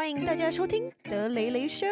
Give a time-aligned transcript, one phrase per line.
[0.00, 1.86] 欢迎大家收听德雷雷秀。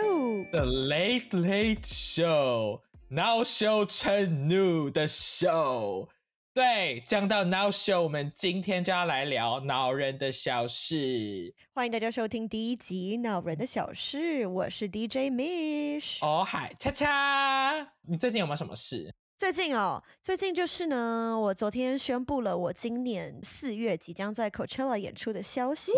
[0.50, 6.08] The Late Late Show Now Show 成怒的 show。
[6.54, 11.54] 对，讲到 Now Show，我们今天就要来聊恼人的小事。
[11.74, 16.24] 欢迎大家收听第一集《恼人的小事》，我是 DJ Mish。
[16.26, 19.14] 哦嗨，恰恰，你最近有没有什么事？
[19.36, 25.92] 最近哦，最近就是呢，我昨天宣布了我今年四月即将在 Coachella 演出的消息。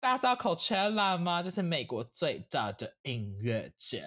[0.00, 1.42] 大家知道 Coachella 吗？
[1.42, 4.02] 就是美国最大的音乐节。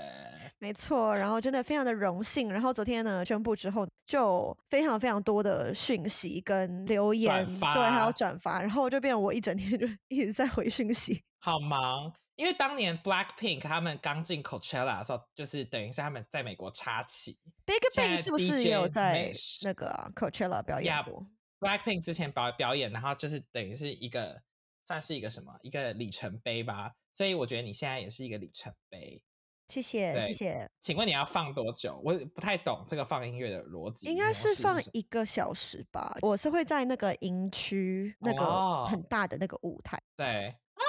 [0.57, 2.52] 没错，然后真的非常的荣幸。
[2.52, 11.23] 然后昨天呢宣布之后，就非常非常多的讯息跟留言，对，还有转发，然后就变成我一整天就一直在回讯息。
[11.38, 17.38] 好忙，因为当年 Blackpink 他们刚进 Coachella 的时候，就是等于是他们在美国插旗。
[17.66, 24.41] Big Bang 是不是也有在那个、啊、Coachella 表演 Yeah？Blackpink 之前表表演，然后就是等于是一个
[24.86, 29.22] 算是一个什么一个里程碑吧，所以我觉得你现在也是一个里程碑。
[29.70, 32.00] 谢谢谢谢，请问你要放多久？
[32.03, 36.17] 我不太懂这个放音乐的逻辑，应该是放一个小时吧。
[36.22, 40.84] 我是会在那个营区那个很哦大的那个舞台，对啊，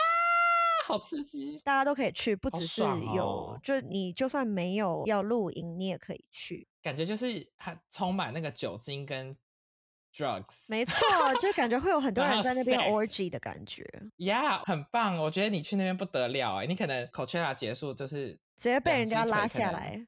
[0.84, 1.61] 好刺激！
[1.65, 2.83] 大家都可以去，不只是
[3.15, 6.67] 有，哦就你就算没有要露营，你也可以去。
[6.83, 9.34] 感觉就是很充满那个酒精跟
[10.14, 10.62] drugs。
[10.68, 10.96] 没错，
[11.40, 13.84] 就感觉会有很多人在那边 orgy 的感觉
[14.16, 15.18] ，Yeah，很棒！
[15.18, 20.06] 我觉得你去那边不得了哎，你可能 Coachella 结束就是直接被人家拉下来。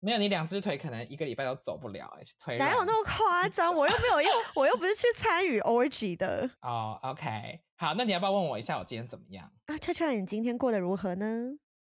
[0.00, 3.74] 没有你两只腿可能一个礼拜都走不了哎，腿哪有那么夸张？
[3.74, 9.50] 我又没有要，我又不是去参与 orgy 的哦，OK，好，那你要不要问我一下我今天怎么样？
[9.66, 9.76] 啊！
[9.78, 11.26] 恰恰，你今天过得如何呢？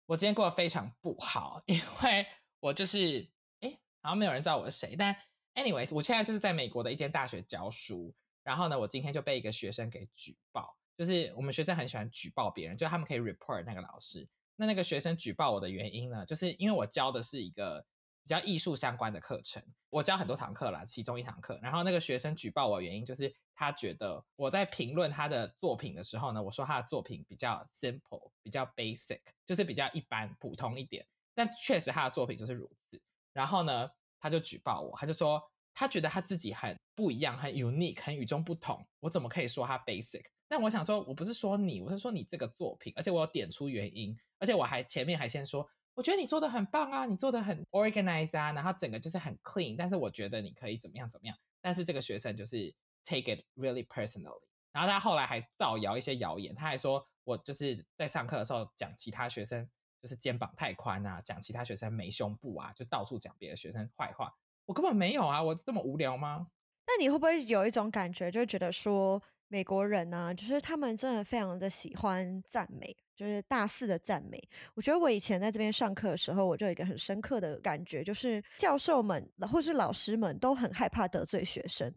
[0.05, 2.27] 我今天过得非常不好，因为
[2.61, 3.27] 我就是
[3.61, 5.17] 哎，好像没有人知道我是谁，但
[5.55, 14.29] anyways，我现在就是在美国的一间大学教书，然后呢，我今天就被一个学生给举报，就是我们学生很喜欢举报别人，就他们可以 report 那个老师。
[14.57, 17.85] 那那个学生举报我的原因呢，就是因为我教的是一个
[18.23, 33.01] 比较艺术相关的课程，我教很多堂课啦，其中一堂课，然后那个学生举报我的原因就是他觉得我在评论他的作品的时候呢，我说他的作品比较 simple，比较 basic，就是比较一般普通一点，但确实他的作品就是如此。
[33.33, 33.91] 然后呢，
[34.23, 35.43] 他就举报我，他就说
[35.75, 40.23] 他觉得他自己很不一样，很 unique，很与众不同，我怎么可以说他 basic？
[40.47, 52.73] 但我想说，我不是说你，我是说你这个作品，而且我有点出原因，而且我还前面还先说，我觉得你做的很棒啊，你做的很 organized 啊，然后整个就是很 clean，但是我觉得你可以怎么样怎么样，但是这个学生就是
[53.05, 59.69] take it really personally，然后他后来还造谣一些谣言，他还说我就是在上课的时候讲其他学生
[60.03, 64.35] 就是肩膀太宽啊，讲其他学生没胸部啊，就到处讲别的学生坏话，
[64.67, 66.49] 我根本没有啊，我这么无聊吗？
[66.85, 74.43] 那你会不会有一种感觉，就觉得说美国人呢、就是他们真的非常的喜欢赞美，就是大肆的赞美。
[74.75, 81.95] 我觉得我以前在这边上课的时候，我就有一个很深刻的感觉，就是教授们或是老师们都很害怕得罪学生。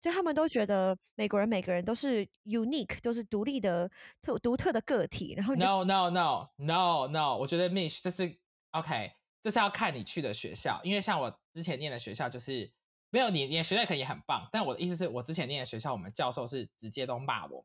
[0.00, 3.90] 就他们都觉得美国人每个人都是 unique，都是独立的、
[4.22, 8.38] 特独特的个体，然后 No no no no no，我觉得 Mish 这是
[8.70, 9.12] OK，
[9.42, 12.72] 这是要看你去的学校，因为像我之前念的学校就是
[13.10, 17.64] 没有你，你的学校可能也很棒，但我的意思是我之前念的学校，我们教授是直接都骂我们，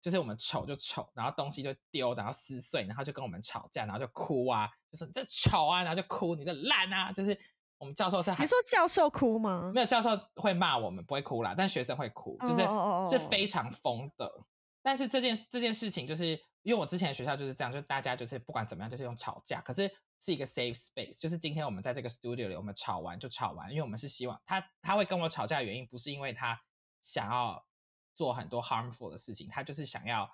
[0.00, 7.38] 就是我们丑就丑，然后东西就丢，然后撕碎，然后就跟我们吵架，然后就哭啊，就说你这丑啊，然后就哭，你这烂啊，就是
[7.78, 9.70] 我们教授是很你说教授哭吗？
[9.74, 14.44] 没有教授会骂我们，不会哭啦，但学生会哭，就是是哦非常疯的。
[14.82, 16.28] 但是这件这件事情，就是
[16.62, 26.60] 因为我之前的学校就是这样，就大家就是不管怎么样，就是用吵架，可是是一个 safe space，就是今天我们在这个 studio 里，我们吵完就吵完，因为我们是希望他他会跟我吵架的原因，不是因为他
[27.02, 27.66] 想要
[28.14, 30.30] 做很多 harmful 的事情，他就是想要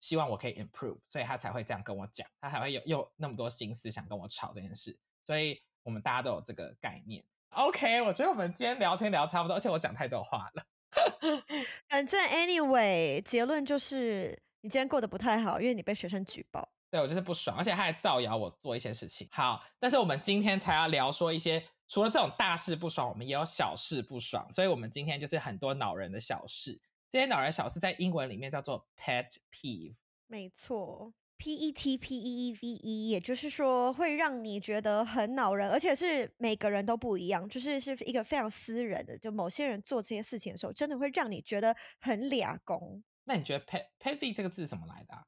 [0.00, 7.22] 希望我可以 improve，所以他才会这样跟我讲，他才会有有那么多心思想跟我吵这件事，所以我们大家都有这个概念。
[7.50, 10.64] OK，我觉得我们今天聊天聊差不多，而且我讲太多话了。
[11.88, 16.68] 反正 anyway，结论就是你今天过得不太好，因为你被学生举报。
[16.90, 19.28] 对我就是不爽，而且他还造谣我做一些事情。
[19.30, 26.80] 好，但是我们今天才要聊说一些除了这种大事不爽，我们也有小事不爽，所以我们今天就是很多恼人的小事。
[27.10, 29.94] 这些恼人小事在英文里面叫做 pet peeve。
[30.28, 31.12] 没错
[31.44, 39.18] ，P E T P E E V E，也就是说会让你觉得很恼人，而且是每个人都不一样，就是是一个非常私人的。
[39.18, 43.04] 就某些人做这些事情的时候，真的会让你觉得很俩公。
[43.24, 45.22] 那你觉得 pet pet peeve 这个字怎么来的、啊？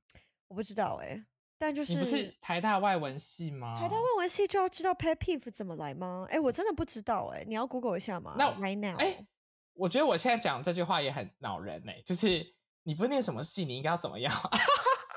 [0.49, 1.23] 我不知道哎、
[1.59, 3.79] 但就你不是台大外文系吗？
[3.79, 6.27] 台大外文系就要知道 pet peeve 怎么来吗？
[6.31, 8.37] 哎、我真的不知道哎、你要 Google 一下吗？
[8.39, 9.27] 那 right now，哎、
[9.75, 12.55] 我觉得我现在讲这句话也很恼人呢、就是
[12.85, 14.33] 你不念什么系，你应该要怎么样？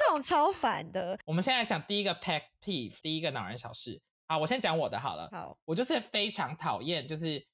[0.10, 1.18] 对种超烦的。
[1.24, 4.02] 我们现在讲第一个 pet peeve，第一个恼人小事。
[4.28, 5.30] 好，我先讲我的好了。
[5.32, 7.46] 好，我就是非常讨厌，就是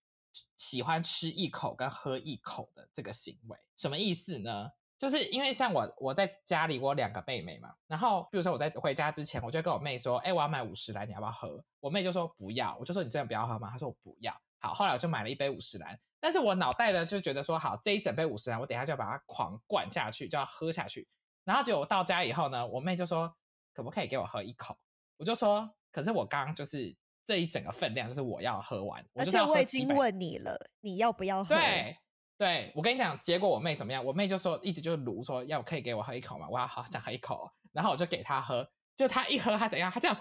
[0.55, 3.57] 喜欢吃一口跟喝一口的这个行为。
[3.75, 4.69] 什么意思呢？
[4.97, 11.61] 就是因为像我，我在家里我有两个妹妹嘛，然后比如说我在回家之前，我就跟我妹说，哎，我要买五十来，你要不要喝？
[11.81, 13.69] 我妹就说不要，我就说你真的不要喝吗？
[13.69, 14.33] 她说我不要。
[14.59, 21.05] 好，后来我就买了一杯五十兰，但是我脑袋呢就觉得说，好，这一整杯五十兰，我等下就要把它狂灌下去，就要喝下去。
[21.45, 23.33] 然后结果我到家以后呢，我妹就说，
[23.73, 24.77] 可不可以给我喝一口？
[25.15, 26.93] 我就说，可是我刚刚就是
[27.25, 31.55] 这一整个分量，就是我要喝完，而且我已经问你了，你要不要喝？
[31.55, 31.97] 对。
[32.37, 34.03] 对我跟你讲，结果我妹怎么样？
[34.03, 36.45] 我妹就说一直就是卢说要可以给我喝一口嘛？
[36.49, 39.89] 我要好想喝一口，然后我就给她喝，就她一喝，她怎样？
[39.89, 40.17] 她这样，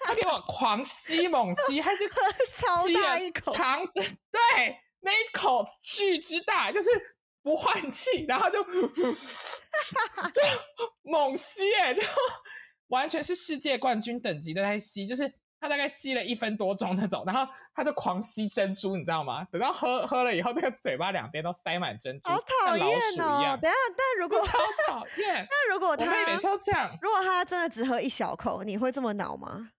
[0.00, 2.14] 她给我狂吸猛吸，她就喝
[2.54, 4.00] 超大一口，长对
[5.00, 6.88] 那一口巨之大，就是
[7.44, 10.42] 不换气，然后就 就
[11.02, 12.02] 猛吸，哎，就
[12.88, 15.32] 完全是世界冠军等级的在吸，就是。
[15.60, 19.42] 他大概吸了一分多钟那种，然后他就狂吸珍珠，你知道吗？
[19.50, 22.86] 等到喝喝了以后，那个嘴巴两边都塞满珍珠，好讨厌
[23.18, 23.58] 哦！
[23.62, 29.70] 等下，但如果超讨厌， 那如果他每次都这样，如果他真的只喝一小口，你会这么恼吗？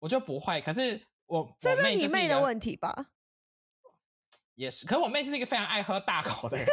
[0.00, 3.06] 我就不会，可是我这是你妹的问题吧？
[4.56, 6.66] 也是，可是我妹就是一个非常爱喝大口的人，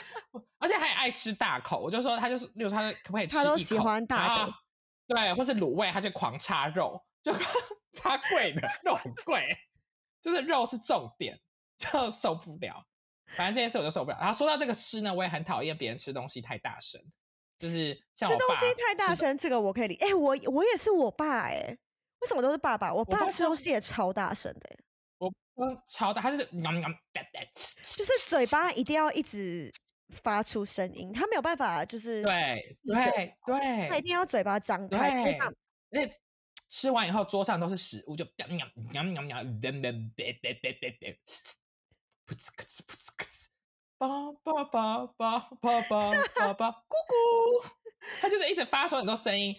[0.58, 1.80] 而且还爱吃大口。
[1.80, 3.44] 我就说她就是，例如她可不可以吃一口？
[3.44, 4.52] 她都喜欢大口，
[5.06, 7.00] 对，或是卤味，她就狂插肉。
[7.22, 7.32] 就
[7.92, 9.56] 插贵的肉很贵，
[10.22, 11.36] 就是肉是重点，
[11.76, 12.86] 就受不了。
[13.36, 14.16] 反正这件事我就受不了。
[14.20, 17.00] 然后说到这个吃呢，我也很讨厌别人吃东西太大声，
[17.58, 19.96] 就是吃东西太大声，这个我可以理。
[19.96, 21.76] 哎，我我也是我爸哎，
[22.20, 22.94] 为什么都是爸爸？
[22.94, 24.70] 我爸吃东西也超大声的。
[24.70, 24.95] 我
[25.56, 29.72] 我超大，他就是就是嘴巴一定要一直
[30.22, 35.36] 发出声音，他没有办法就是对对对，他一定要嘴巴张开，
[35.90, 36.08] 那。
[36.68, 41.12] 吃完以后，桌上都是食物，就喵喵喵喵喵，别别别别别别别，
[42.26, 43.46] 噗呲噗呲噗呲噗呲，
[43.96, 47.70] 叭叭叭叭叭叭叭叭咕咕，
[48.20, 49.54] 他就是一直发出很多声音，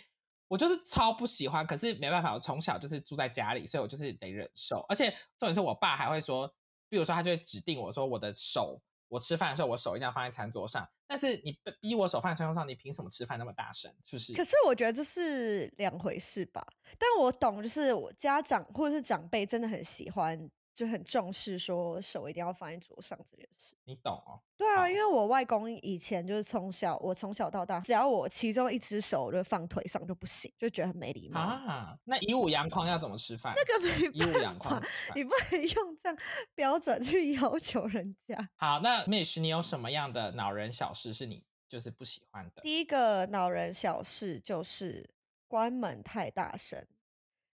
[0.48, 1.66] 我就是超不喜欢。
[1.66, 4.86] 可是没办法，我从小就是住在家里，所以我就是得忍受。
[4.90, 6.48] 而且重点是我爸还会说，
[6.90, 8.82] 比如说他就会指定我说我的手。
[9.10, 10.86] 我吃饭的时候，我手一定要放在餐桌上。
[11.08, 13.90] 但是你逼我手放在餐桌上，你凭什么吃饭那么大声？
[14.06, 14.34] 是不是？
[14.34, 16.68] 可是我觉得这是两回事吧。
[17.00, 20.50] 但我懂，就是我家长或者是长辈真的很喜欢。
[20.78, 24.40] 就很重视说手一定要放在桌上这件事，你懂哦？
[24.56, 31.98] 对啊，因为我外公以前就是从小，我从小到大，只要我其中一只手就放腿上就不行，就觉得很没礼貌啊。
[32.04, 33.56] 那以武扬匡要怎么吃饭？
[33.56, 34.80] 那个没以武扬匡，
[35.16, 36.18] 你不能用这样
[36.54, 38.38] 标准去要求人家。
[38.58, 42.62] 好，那 Mish，你有什么样的恼人小事是你就是不喜欢的？
[42.62, 45.10] 第一个恼人小事就是
[45.48, 46.86] 关门太大声。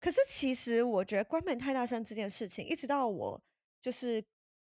[0.02, 3.40] 可是其实我觉得关门太大声这件事情，一直到我
[3.80, 4.22] 就是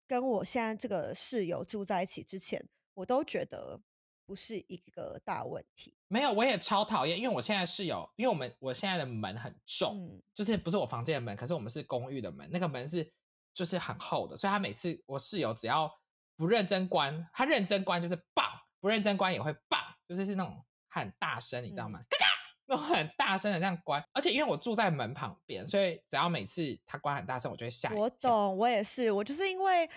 [0.08, 2.60] 跟我现在这个室友住在一起之前，
[2.94, 3.80] 我都觉得
[4.26, 5.94] 不是一个大问题。
[6.08, 13.08] 没有，我也超讨厌，因为我现在室友，因为我们我现在的门很重，就是不是我房间的门，可是我们是公寓的门，那个门是
[13.54, 15.88] 就是很厚的，所以他每次我室友只要
[16.36, 18.44] 不认真关，他认真关就是棒，
[18.80, 22.02] 不认真关也会棒，就是是那种很大声，你知道吗？
[22.68, 27.92] 那种很大声的这样关，而且因为我住在门旁边，所以只要每次他关很大声，我就会吓。
[27.94, 29.88] 我懂，我也是，我就是因为。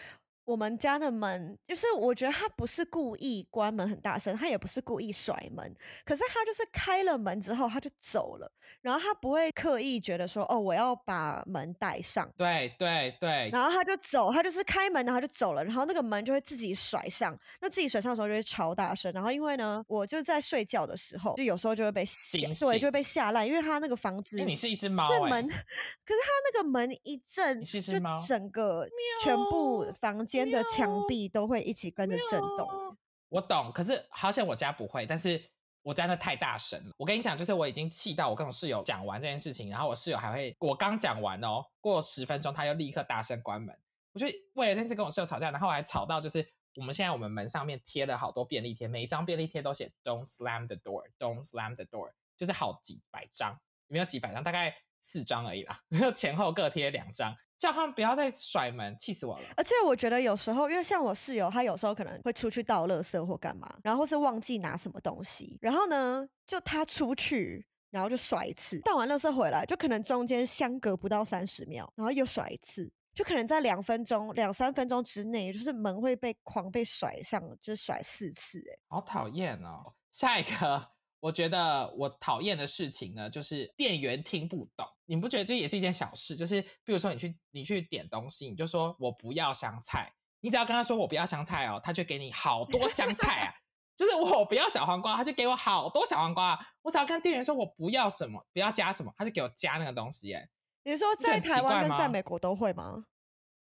[0.52, 27.80] 我们家的门，就是我觉得他不是故意关门很大声，他也不是故意甩门，可是他就是开了门之后他就走了，然后他不会刻意觉得说哦我要把门带上，对对对，然后他就走，他就是开门然后就走了，然后那个门就会自己甩上，那自己甩上的时候就会超大声，然后因为呢我就在睡觉的时候，就有时候就会被吓，对，就会被吓烂，因为他那个房子，你是一只猫，是门，可是他那个门一震，就
[28.28, 28.86] 整个
[29.24, 30.26] 全部房。
[30.32, 32.98] 间的墙壁都会一起跟着震动。
[33.30, 35.42] 我懂，可是好像我家不会，但是
[35.84, 36.94] 我家那太大声了。
[36.98, 43.78] 我跟你讲，就是我已经气到我跟我室友讲完这件事情，然后我室友还会，我刚讲完哦，过十分钟他又立刻大声关门。
[44.14, 46.46] 我就为了这件事跟我室友吵架，然后还吵到就是
[46.76, 53.58] 我们现在我们门上面贴了好多便利贴，每一张便利贴都写 “Don't slam the door, Don't slam the door”，就是好几百张，
[53.88, 55.82] 没有几百张，大概四张而已啦，
[56.14, 57.34] 前后各贴两张。
[57.62, 59.46] 叫他们不要再甩门，气死我了！
[59.56, 79.94] 而且我觉得有时候，因为像我室友，他有时候可能会出去倒垃圾或干嘛，然后是忘记拿什么东西，然后呢，就他出去，然后就甩一次，倒完垃圾回来，就可能中间相隔不到三十秒，然后又甩一次，就可能在两分钟、两三分钟之内，就是门会被狂被甩上，就是甩四次，哎，好讨厌哦！
[80.12, 80.90] 下一个，
[81.22, 84.86] 我觉得我讨厌的事情呢，就是店员听不懂。
[85.06, 86.36] 你不觉得这也是一件小事？
[86.36, 90.12] 就是比如说你去你去点东西，你就说我不要香菜，
[90.42, 93.54] 你只要跟他说我不要香菜哦，他就给你好多香菜啊。
[93.96, 96.60] 就是我不要小黄瓜，他就给我好多小黄瓜。
[96.82, 100.34] 我只要跟店员说我不要什么，不要加什么，他就给我加那个东西。
[100.34, 100.50] 哎，
[100.84, 103.06] 你说在台湾跟在美国都会吗？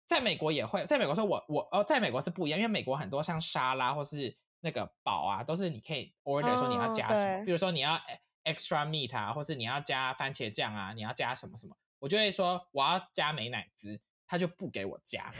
[0.09, 8.01] 在美国也会，在美国说我我哦，在美国是不一样，因为美国很多像沙拉或是那个堡啊，都是你可以 order 说你要加什么，比如说你要
[8.45, 14.01] extra meat 啊，或是你要加番茄酱啊，你要加什么什么，我就会说我要加美乃滋。
[14.27, 15.31] 他就不给我加，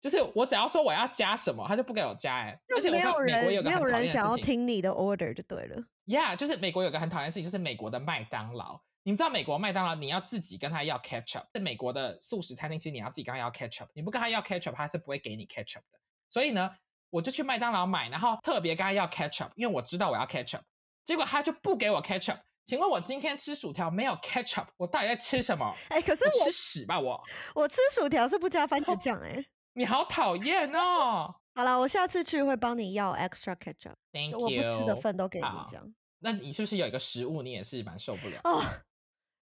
[0.00, 2.58] 就是我只要说我要加什么，他就不给我加哎。
[2.74, 5.76] 而且没有人没有人想要听你的 order 就对了。
[6.06, 8.80] Yeah，就是美国有个很讨厌的事情，就是美国的麦当劳。
[9.02, 16.00] 你们知道美国麦当劳你要自己跟他要 ketchup，在美国的素食餐厅其实你要自己跟他要 ketchup，你不跟他要 ketchup，他是不会给你 ketchup 的。
[16.30, 16.74] 所以呢，
[17.10, 20.60] 我就去麦当劳买，然后特别跟他要 ketchup，因为我知道我要 ketchup，
[21.04, 22.38] 结果他就不给我 ketchup。
[22.64, 25.74] 请问我今天吃薯条没有 ketchup，我到底在吃什么？
[25.88, 27.20] 哎，可是我吃屎吧我！
[27.54, 31.34] 我吃薯条是不加番茄酱哎， 你好讨厌哦！
[31.56, 33.94] 好了，我下次去会帮你要 extra ketchup。
[34.12, 34.38] Thank you。
[34.38, 35.92] 我不吃的份都给你这样。
[36.20, 38.40] 那你是不是有一个食物你也是蛮受不了？
[38.44, 38.62] 哦，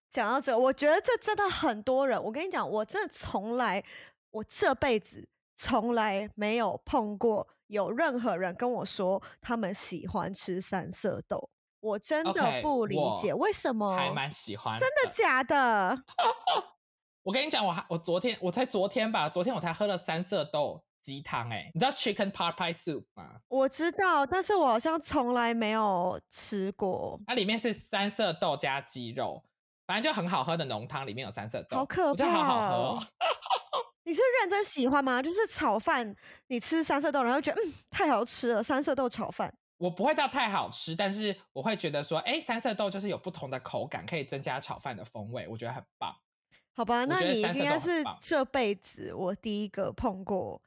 [0.09, 2.21] 讲到这，我觉得这真的很多人。
[2.23, 3.83] 我跟你讲，我真的从来，
[4.31, 11.49] 我这辈子从来没有碰过有任何人跟我说他们喜欢吃三色豆。
[11.79, 16.03] 我真的不理解为什么还蛮喜欢，真的假的？
[17.23, 23.39] 我跟你讲，我还我昨天我才昨天吧，昨天我才喝了三色豆鸡汤哎，你知道 chicken pot pie soup 吗？
[23.47, 27.17] 我知道，但是我好像从来没有吃过。
[27.27, 29.41] 它里面是三色豆加鸡肉，
[29.87, 33.07] 反正就很好喝的浓汤，里面有三色豆，好可怕，好好喝。
[34.09, 35.21] 你是认真喜欢吗？
[35.21, 36.15] 就是炒饭，
[36.47, 39.53] 你吃三色豆，然后觉得嗯太好吃了，三色豆炒饭。
[39.77, 46.11] 我不会到太好吃，但是我会觉得说，哎，三色豆就是有不同的口感，可以增加炒饭的风味，我觉得很棒。
[46.73, 50.59] 好吧，那你应该是这辈子我第一个碰过。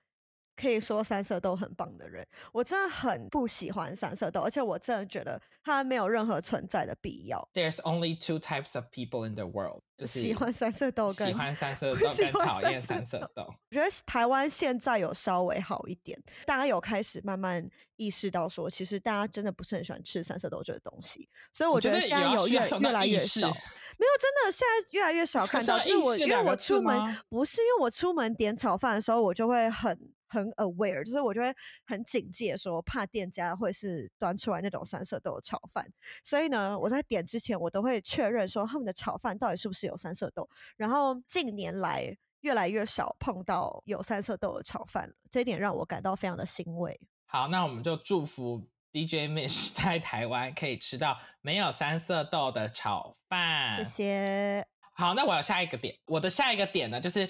[0.62, 7.48] 可以说三色豆很棒的人，我真的很不喜欢三色豆，而且我真的觉得它没有任何存在的必要。
[7.52, 13.42] There's only two types of people in the world，就是喜欢三色豆跟喜欢三色豆跟讨厌三色豆。
[13.42, 16.16] 我觉得台湾现在有稍微好一点，
[16.46, 23.48] 大家有开始慢慢意识到说，其实大家真的不是很喜欢吃三色豆这个东西，所以我觉得现在有越越来越少。
[23.48, 25.80] 没有，真的现在越来越少看到。
[25.80, 26.96] 就是我因为我出门
[27.28, 29.98] 不是因为我出门点炒饭的时候，我就会很。
[30.32, 35.86] 很 aware，就是我就会很警戒，说怕店家会是端出来那种三色豆炒饭，
[36.24, 40.48] 所以呢，我在点之前我都会确认说他们的炒饭到底是不是有三色豆。
[40.78, 46.98] 然后近年来越来越少碰到有三色豆的炒饭了，这一点让我感到非常的欣慰。
[47.26, 53.84] 好，那我们就祝福 DJ Mish 在台湾可以吃到没有三色豆的炒饭。
[53.84, 54.66] 谢谢。
[54.94, 57.28] 好，那我有下一个点，我的下一个点呢就是。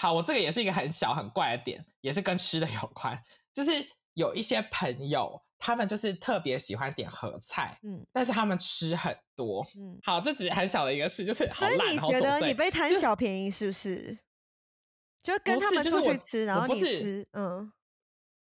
[0.00, 3.22] 好，我这个也是一个很小很怪的点，也是跟吃的有关。
[3.52, 3.70] 就是
[4.14, 10.00] 有一些朋友，他们就是特别喜欢点合菜，嗯，但是他们吃很多，嗯。
[10.02, 14.18] 好，这只是很小的一个事，就是所以你觉得你被贪小便宜是不是？
[15.22, 17.70] 就跟他们出去吃，然后你吃，嗯，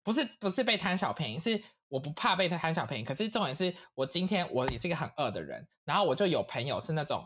[0.04, 3.06] 不是不是被贪小便宜，是我不怕被他贪小便宜。
[3.06, 7.25] 可是重点是我今天我也是一个很饿的人，然后我就有朋友是那种。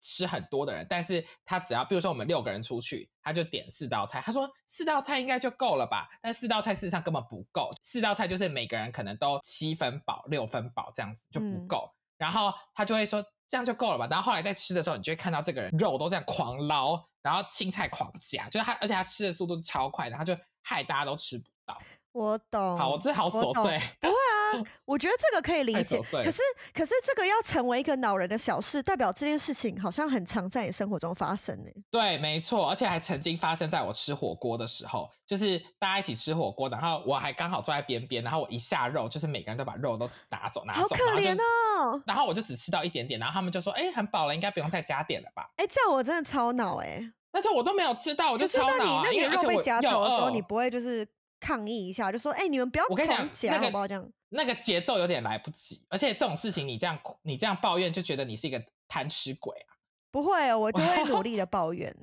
[0.00, 4.22] 吃很多的人，但是他只要，比如说我们六个人出去，他就点四道菜。
[4.24, 6.08] 他说四道菜应该就够了吧？
[6.22, 11.90] 但四道菜事实上根本不够，四道菜就是每个人可能都七分饱、六分饱这样子就不够。
[12.16, 14.06] 然后他就会说这样就够了吧？
[14.10, 21.80] 然后后来在吃的时候，你就会看到这个人肉都这样狂捞，然后青菜狂夹，就是他，而且他吃的速度超快，然后就害大家都吃不到。
[22.12, 25.98] 我懂，好，我这好琐碎，不会啊， 我觉得这个可以理解。
[25.98, 26.42] 可是，
[26.74, 31.70] 可是这个要成为一个恼人的小事，代表这件事情好像很常在你生活中发生呢。
[31.90, 42.02] 对，没错，而且还曾经发生在我吃火锅的时候，就是大家一起吃火锅，然后我还刚好坐在边边，然后我一下肉，就是每个人都把肉都拿走，拿走，好可怜哦。
[42.06, 47.12] 然后我就只吃到一点点，然后他们就说：“哎，很饱了，应该不用再加点了吧？”哎，这样我真的超恼哎。
[47.30, 48.76] 但是我都没有吃到，我就超恼。
[48.78, 51.06] 那你那你肉被夹走的时候，你不会就是？
[51.40, 55.82] 抗议一下，就说：“哎，你们不要我跟你讲，那个这样，那个节奏有点来不及。
[55.88, 59.76] 而且这种事情，你这样你这样抱怨，就觉得你是一个贪吃鬼啊！
[60.10, 61.94] 不会，我就会努力的 抱怨，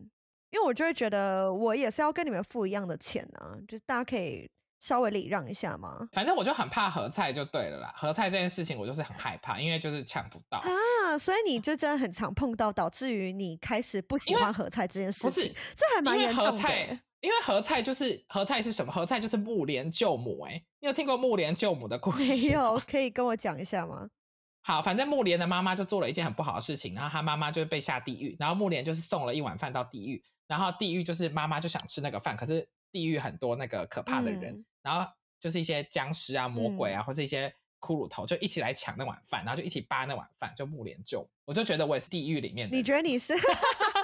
[0.51, 4.49] 因为我就会觉得我也是要跟你们付一样的钱啊，就是大家可以
[4.79, 6.07] 稍微礼让一下嘛。
[6.13, 18.91] 反正我就很怕合菜就对了啦，合菜这件事情我就是很害怕，因为就是抢不到啊，所以你就真的很常碰到，导致于你开始不喜欢合菜这件事情，这还蛮严重的。”因为合菜就是合菜是什么？
[18.91, 20.41] 合菜就是木莲救母。
[20.41, 22.29] 哎，你有听过木莲救母的故事？
[22.29, 24.07] 没有，可以跟我讲一下吗？
[24.61, 41.27] 好，反正木莲的妈妈就做了一件很不好的事情，然后她妈妈就被下地狱，然后木莲就是送了一碗饭到地狱，然后地狱就是妈妈就想吃那个饭，可是地狱很多那个可怕的人，然后就是一些僵尸啊、魔鬼啊，或是一些骷髅头，就一起来抢那碗饭，然后就一起扒那碗饭，就木莲救。
[41.45, 42.75] 我就觉得我也是地狱里面的。
[42.75, 43.33] 你觉得你是？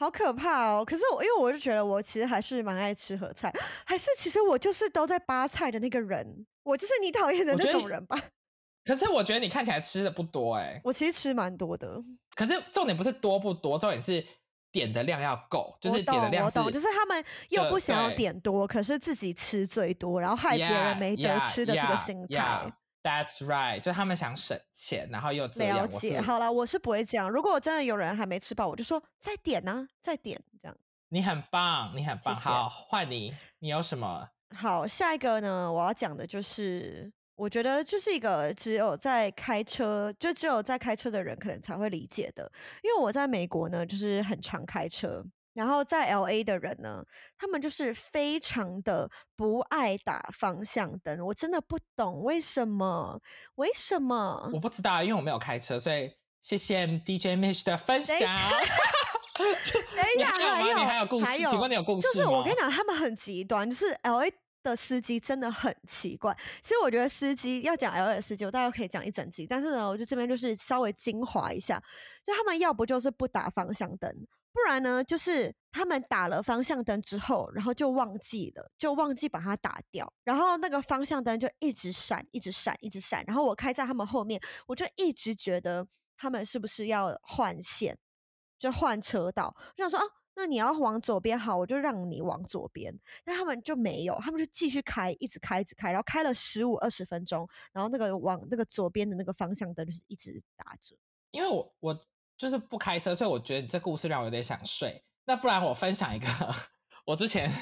[0.00, 0.82] 好可怕哦！
[0.82, 3.52] 可是我，因为我就觉得我其实还是蛮爱吃合菜，
[3.84, 8.18] 还是其实我就是都在扒菜的那个人，我就是你讨厌的那种人吧。
[8.82, 12.02] 可是我觉得你看起来吃的不多哎，我其实吃蛮多的。
[12.34, 14.26] 可是重点不是多不多，重点是
[14.72, 22.72] 点的量要够，就是点的量我懂，就是他们又不想要点多，可是自己吃最多，然后害别人没得吃的这个心态。
[23.02, 26.20] That's right，就他们想省钱，然后又了解。
[26.20, 27.30] 好了，我是不会这样。
[27.30, 30.76] 如果真的有人还没吃饱，我就说再点呢，再点这样。
[31.08, 32.34] 你很棒，你很棒。
[32.34, 34.28] 好，换你，你有什么？
[34.54, 35.72] 好，下一个呢？
[35.72, 42.52] 我要讲的就是，我觉得就是一个只有在开车，就只有在开车的人可能才会理解的。
[42.82, 45.24] 因为我在美国呢，就是很常开车。
[45.60, 47.04] 然后在 L A 的人呢，
[47.36, 53.20] 他们就是非常的不爱打方向灯，我真的不懂为什么？
[53.56, 54.50] 为什么？
[54.54, 58.16] 我不知道，因为我没有开车，所以谢谢 DJ Mish 的分享。
[58.16, 59.46] 等
[60.16, 61.36] 一下， 还有你还有故事？
[61.46, 66.34] 请问你有故事就是我跟你讲，他们很极端，就是 L A 的司机真的很奇怪。
[66.62, 71.82] 其实我觉得司机要讲 L A 的司机，我大概可以讲一整集，但是呢，我就这边就是稍微精华一下，
[72.24, 74.10] 就他们要不就是不打方向灯。
[74.52, 83.24] 不然呢，就是他们打了方向灯之后，然后就忘记了，就忘记把它打掉，然后那个方向灯就一直闪，一直闪，一直闪。
[83.26, 87.96] 然后我开在他们后面，我就一直觉得他们是不是要换线，
[88.58, 89.54] 就换车道。
[89.56, 90.04] 我想说啊，
[90.34, 92.92] 那你要往左边好，我就让你往左边。
[93.24, 100.96] 但他们就没有，他们就继续开，一直开，一直开，然后开了十五二十分钟，然后那个往那个左边的那个方向灯就是一直打着。
[101.30, 102.00] 因为我我。
[102.40, 105.04] 就是不开车，所以我觉得你这故事让我有点想睡。
[105.26, 106.26] 那不然我分享一个
[107.04, 107.52] 我之前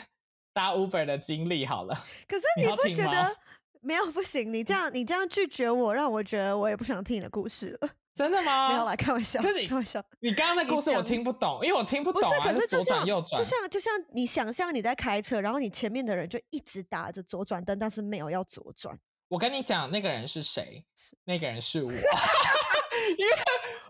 [0.53, 1.93] 搭 Uber 的经历好了。
[2.29, 3.37] 可是你不觉得
[3.81, 4.53] 没有不行？
[4.53, 7.91] 你这样你这样拒绝我，让我觉得我也不想听你的故事了。
[8.15, 8.69] 真的吗？
[8.69, 9.43] 没有啦，开玩笑。
[9.43, 12.39] 跟你开玩笑，你刚刚的故事我听不懂，因为我听不懂啊。
[12.41, 18.97] 可是就像就像就像你想象你在开车，然后你前面的人就一直打着左转灯，但是没有要左转。
[19.27, 20.85] 我跟你讲，那个人是谁？
[21.25, 21.91] 那个人是我
[23.19, 23.33] 因为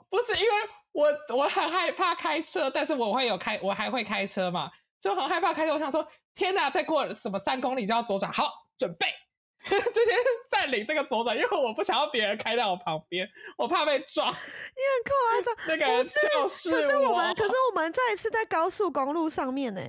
[0.08, 0.77] 不是因为。
[0.98, 5.72] 我我很害怕开车，但是我会有开，我还会开车嘛，就很害怕开车。
[5.72, 9.06] 我想说，天哪，再过什么三公里就要左转，好，准备
[9.62, 10.16] 就先
[10.50, 14.26] 占领这个左转，因为我不想要别人开在我旁边，我怕被撞。
[14.26, 19.80] 你很夸张， 那个人就是可是我们，可是我们这一次在高速公路上面呢。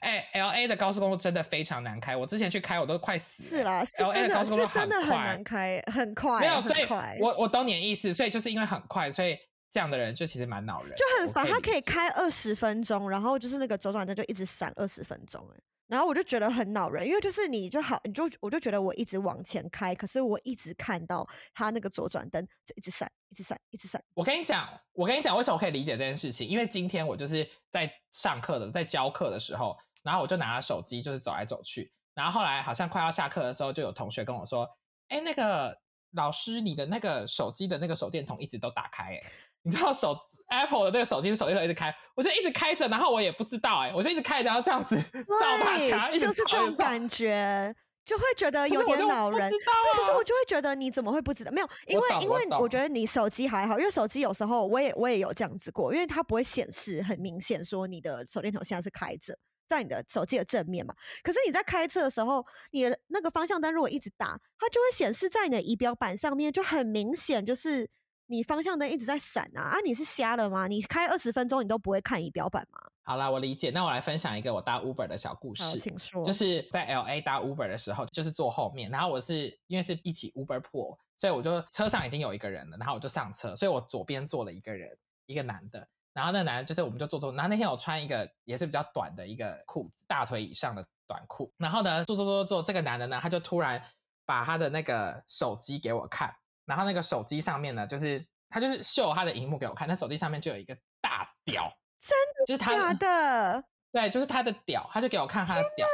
[0.00, 3.84] 哎，L A 的高速公路真的非常难开，我之前去开我都快死了。
[3.84, 6.40] 是啦，L A 的高速公路真的很难开，很快。
[6.40, 6.86] 没有，所以
[7.20, 9.36] 我我懂你的意思，所以就是因为很快，所以。
[9.70, 11.46] 这样的人就其实蛮恼人，就很烦。
[11.46, 24.02] 他可以开二十分钟，然后就是那个左转灯就一直闪二十分钟，哎，然后我就觉得很恼人，因为就是你就好，你就我就觉得我一直往前开，可是我一直看到他那个左转灯就一直闪，一直闪，一直闪。
[24.14, 26.48] 我跟你讲，我跟你讲，为什么我可以理解这件事情？
[26.48, 34.68] 因为今天我就是在上课的，在教课的时候，然后我就拿着手机就是走来走去，然后后来好像快要下课的时候，就有同学跟我说
[35.08, 35.76] ：“哎，那个
[36.12, 39.22] 老师，你的那个手机的那个手电筒一直都打开。”哎。
[39.62, 40.16] 你知道手
[40.48, 49.50] Apple 的那个手机手电筒一直开，我就一直开着，然后我也不知道哎，我就一直开着，然后这样子照大家，就是这种感觉，就会觉得有点恼人。
[49.50, 51.52] 可是我就会觉得你怎么会不知道？
[51.52, 59.38] 没有，因为因为我觉得你手机还好，因为手机有时候我也我也有这样子过，因为它不会显示很明显说你的手电筒现在是开着，
[59.70, 60.94] 在你的手机的正面嘛。
[61.22, 67.88] 可是你在开车的时候，你的那个方向灯如果一直打，它就会显示在你的仪表板上面，就很明显就是。
[68.32, 69.60] 你方向灯一直在闪啊！
[69.60, 70.68] 啊，你是瞎了吗？
[70.68, 72.78] 你开二十分钟，你都不会看仪表板吗？
[73.02, 73.70] 好啦，我理解。
[73.70, 76.24] 那我来分享一个我搭 Uber 的小故事，请说。
[76.24, 93.82] 就是在 L A 搭 Uber 的时候，就是坐后面，然后我是因为是一起 Uber pool，所以我就车上已经有一个人了，然后我就上车，所以我左边坐了一个人，一个男的，然后那男的就是我们就坐坐，然后那天我穿一个也是比较短的一个裤子，大腿以上的短裤，然后呢坐坐坐坐，这个男的呢他就突然
[94.26, 98.26] 把他的那个手机给我看，然后那个手机上面呢就是。
[98.52, 105.86] 他就是秀他的荧幕给我看，那手机上面就有一个大屌， 真的，就是他的， 对，就是他的屌，他就给我看他的屌，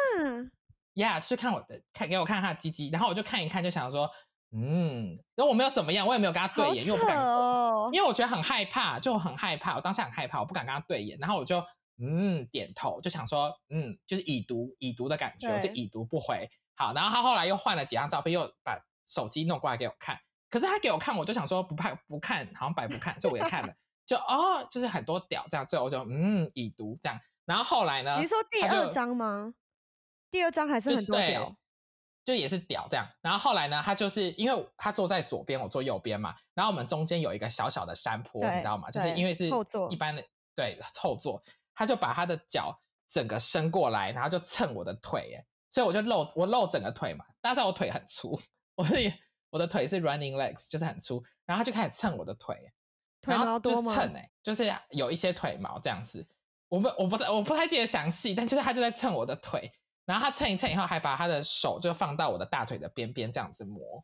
[0.95, 4.11] 呀，就是看我的，看给我看他的鸡鸡，然后我就看一看，就想说，
[4.57, 7.19] 嗯，然后我没有怎么样，我也没有跟他对眼，因为我不敢，
[7.93, 11.63] 因为我觉得很害怕，就很害怕，我当下很害怕，我不敢跟他对眼，然后我就
[11.99, 16.49] 嗯点头，就想说嗯就是已读已读的感觉，我就已读不回。
[16.75, 20.19] 好，然后他后来又换了几张照片，又把手机弄过来给我看。
[20.49, 23.75] 可是他给我看，我就想说不怕不看，好像白不看，所以我也看了。
[24.07, 27.19] 就哦，就是很多屌这样，最后我就嗯已读这样。
[27.45, 28.17] 然后后来呢？
[28.17, 29.53] 你是说第二张吗？
[30.31, 31.57] 第二张还是很多屌？
[32.27, 33.09] 就也是屌这样。
[33.23, 38.91] 然后后来呢，他就是因为他坐在左边，我坐右边嘛，然后我们中间有一个小小的山坡，你知道吗？
[38.91, 40.23] 就是因为是后座一般的
[40.57, 41.41] 对后座，
[41.73, 42.77] 他就把他的脚
[43.09, 47.25] 整个伸过来，然后就蹭我的腿，哎，所以我就露我露整个腿嘛。
[47.41, 48.37] 大家知道我腿很粗，
[48.75, 49.13] 我是
[49.51, 52.57] 我的腿是 running legs，就是很粗，然后他就开始蹭我的腿，
[53.23, 53.83] 腿毛多吗？
[53.83, 56.27] 就是蹭哎、就是有一些腿毛这样子。
[56.69, 59.71] 我不我不太我不太记得详细，但就是他就在蹭我的腿，
[60.07, 64.03] 然后他蹭一蹭以后，还把他的手就放到我的大腿的边边这样子磨，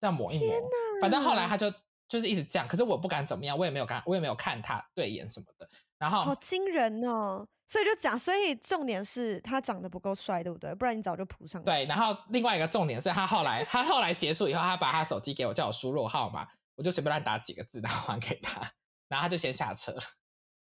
[0.00, 0.54] 这样磨一磨。
[1.00, 1.72] 反正后来他就
[2.06, 5.68] 就是一直这样，可是我不敢怎么样，我也没有看，我也没有看他对眼什么的。
[5.96, 7.46] 然后好惊人哦！
[7.66, 10.74] 所以就讲，所以重点是他长得不够帅，对不对？
[10.74, 11.66] 不然你早就扑上去。
[11.66, 18.60] 对，然后另外一个重点是他后来他后来结束以后，他把他手机给我，叫我输入号码，我就随便乱打几个字，然后还给他，
[19.08, 19.94] 然后他就先下车，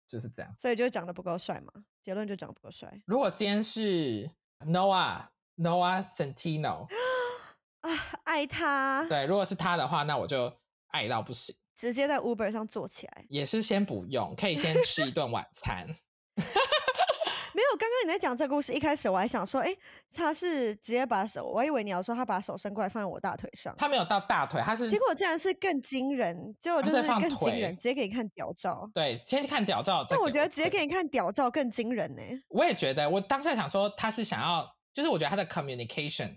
[0.07, 0.55] 就是这样。
[0.59, 1.72] 所以就长得不够帅嘛。
[2.03, 4.29] 结论就长得不够帅如果今天是
[4.66, 6.87] Noah Noah Centino，
[7.81, 7.90] 啊！
[8.25, 10.53] 爱他，对，如果是他的话，那我就
[10.88, 11.55] 爱到不行。
[11.75, 13.25] 直接在 Uber 上坐起来。
[13.29, 15.87] 也是先不用，可以先吃一顿晚餐。
[17.55, 19.75] 没有，刚刚你在讲这个故事，一开始我还想说，哎，
[20.12, 28.91] 他是直接把手，我还以为你要说他把手伸过来放在我大腿上，他没有到大腿，他是结果竟然是更惊人，结果就是更惊人，直接给你看屌照。
[28.95, 30.05] 对，先看屌照。
[30.09, 32.23] 但我觉得直接腿给你看屌照更惊人呢。
[32.49, 36.37] 我也觉得，我当下想说他是想要，就是我觉得他的 communication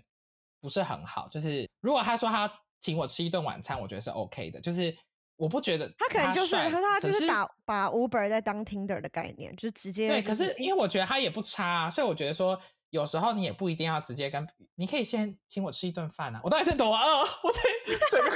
[0.60, 1.28] 不是很好。
[1.28, 2.50] 就是如果他说他
[2.80, 4.60] 请我吃一顿晚餐，我觉得是 OK 的。
[4.60, 4.94] 就是
[5.36, 12.58] 我不觉得他可能就是他他就是打把 Uber 在当 Tinder 的概念，就是直接对，可是是因为我觉得他也不差、啊，所以我觉得说
[12.90, 14.46] 有时候你也不一定要直接跟，
[14.76, 16.40] 你可以先请我吃一顿饭啊。
[16.42, 17.20] 我到底是多饿？
[17.42, 17.58] 我得
[18.10, 18.30] 整个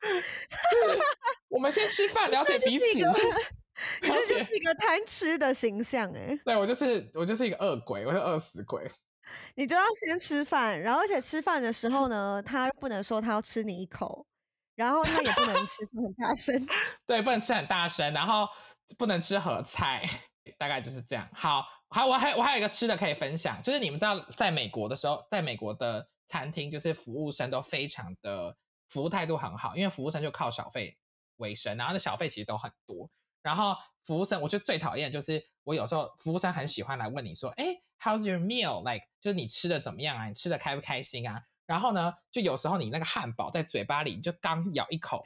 [0.00, 0.98] 就是
[1.48, 2.98] 我们先吃饭， 了解彼此。
[4.00, 8.90] 这就是一个贪吃的形象哎，对我就是我就是一个饿鬼，我是饿死鬼。
[9.56, 14.26] 你就要先吃饭，然后而且吃饭的时候呢，他不能说他要吃你一口，
[14.78, 16.66] 然后他也不能吃很大声。
[17.04, 18.48] 对，不能吃很大声，然后
[18.96, 20.08] 不能吃合菜，
[20.56, 21.28] 大概就是这样。
[21.34, 28.56] 好，还我还我还有一个吃的可以分享，就是你们知道，在美国的时候，在美国的餐厅，就是服务生都非常的
[28.88, 30.96] 服务态度很好，因为服务生就靠小费
[31.38, 33.10] 为生，然后那小费其实都很多。
[33.42, 37.66] 然后服务生，我觉得最讨厌就是我有时候服务生很喜欢来问你说，哎
[38.00, 40.28] ，How's your meal？Like 就是你吃的怎么样啊？
[40.28, 41.42] 你吃的开不开心啊？
[41.68, 45.22] 然后呢，就有时候你那个汉堡在嘴巴里，你就刚咬一口，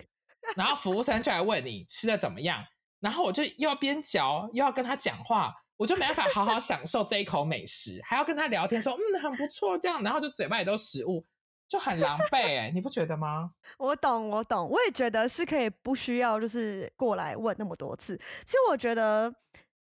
[0.57, 2.63] 然后服务生就来问你吃的怎么样，
[2.99, 11.25] 然后我就又要边嚼又要跟他讲话，我就没办法好好享受这一口美食，还要跟他聊天说嗯很不错这样，然后就嘴巴里都食物，
[11.69, 13.53] 就很狼狈哎，你不觉得吗？
[13.79, 18.17] 我懂，我懂，我也觉得是可以不需要就是过来问那么多次。
[18.45, 19.33] 其实我觉得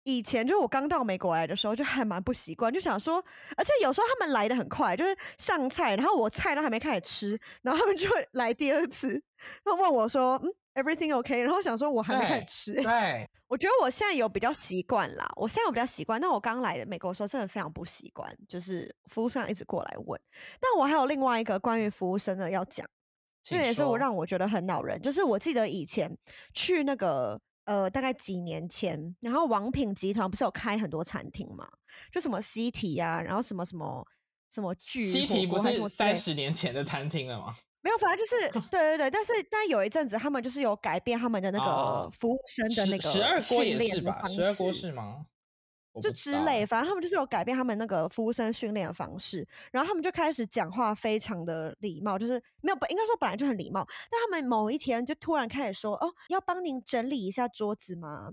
[0.04, 3.16] 以前就是我刚到美国来的时候，就还蛮不习惯，就想说，
[3.56, 9.08] 而且有时候他们来的很快，就是上菜，然后我菜都还没开始吃，然后他们就会来第二次，
[9.64, 11.42] 然后问我说，嗯，everything OK？
[11.42, 16.20] 然后想说我还没开始对吃，对，我觉得我现在有比较习惯啦，我现在有比较习惯。
[16.20, 20.20] 但我刚来的美国的时候，真的非常不习惯，就是服务生一直过来问。
[20.60, 22.86] 但我还有另外一个关于服务生的要讲，
[23.42, 25.00] 这请也是我说让我觉得很恼人。
[25.00, 26.14] 就是我记得以前
[26.52, 31.68] 去那个呃，大概几年前，然后王品集团不是有开很多餐厅嘛，
[32.12, 34.06] 就什么西提啊，然后什么什么
[34.50, 37.54] 什么巨火西提不是三十年前的餐厅了吗？
[37.80, 44.26] 没有，反正就是对对对，但是但有一阵子他们就是有改变他们的那个哦服务生的那个十二锅也是吧？
[44.26, 45.26] 十二锅是吗？
[45.94, 47.24] 我就之类，反正他们就是有。
[47.24, 58.30] 改变他们那个服务生训练的方式，然后他们就开始讲话非常的礼貌，就是没有本，应该说本来就很礼貌，但他们某一天就突然开始说，哦，要帮您整理一下桌子吗？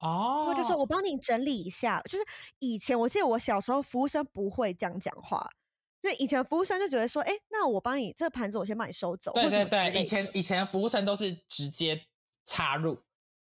[0.00, 2.24] 然哦，后就说我帮您整理一下，就是
[2.58, 5.48] 以前我记得我小时候服务生不会这样讲话，
[6.00, 12.00] 所以以前服务生就觉得说，哎，那我帮你这个盘子我先帮你收走，对对对，以前以前服务生都是直接
[12.46, 12.98] 插入，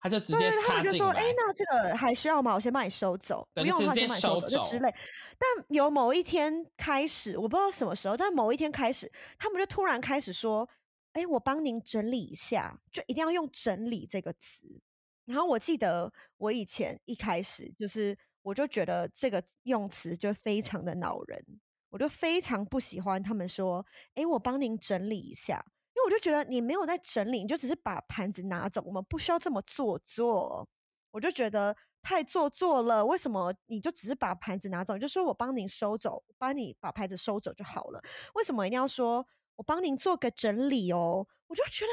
[0.02, 1.34] 他就直对接他们就说：“插进来哎、。
[1.36, 2.54] 那这个还需要吗？
[2.54, 4.90] 我先帮你收走，不用的话就先帮你收走，就之类。”
[5.38, 10.70] 但有某一天开始，我不知道什么时候，但某一天开始，他们就突然开始说
[11.14, 14.82] ：“哎、我帮您整理一下，就一定要用‘整理’这个词。”
[15.26, 21.46] 然后我记得我以前一开始就是，我就觉得这个用词就非常的恼人，
[21.90, 23.86] 我就非常不喜欢他们说
[24.16, 25.66] ：“哎、我帮您整理一下。”
[26.10, 30.68] 我就觉得你没有在整理，你就只是把盘子拿走，我们不需要这么做作。
[31.12, 38.02] 我就觉得太做作了，为什么你就只是把盘子拿走，就说我帮您收走，帮你把盘子收走就好了，
[38.34, 39.24] 为什么一定要说
[39.56, 41.28] 我帮您做个整理哦？
[41.46, 41.92] 我就觉得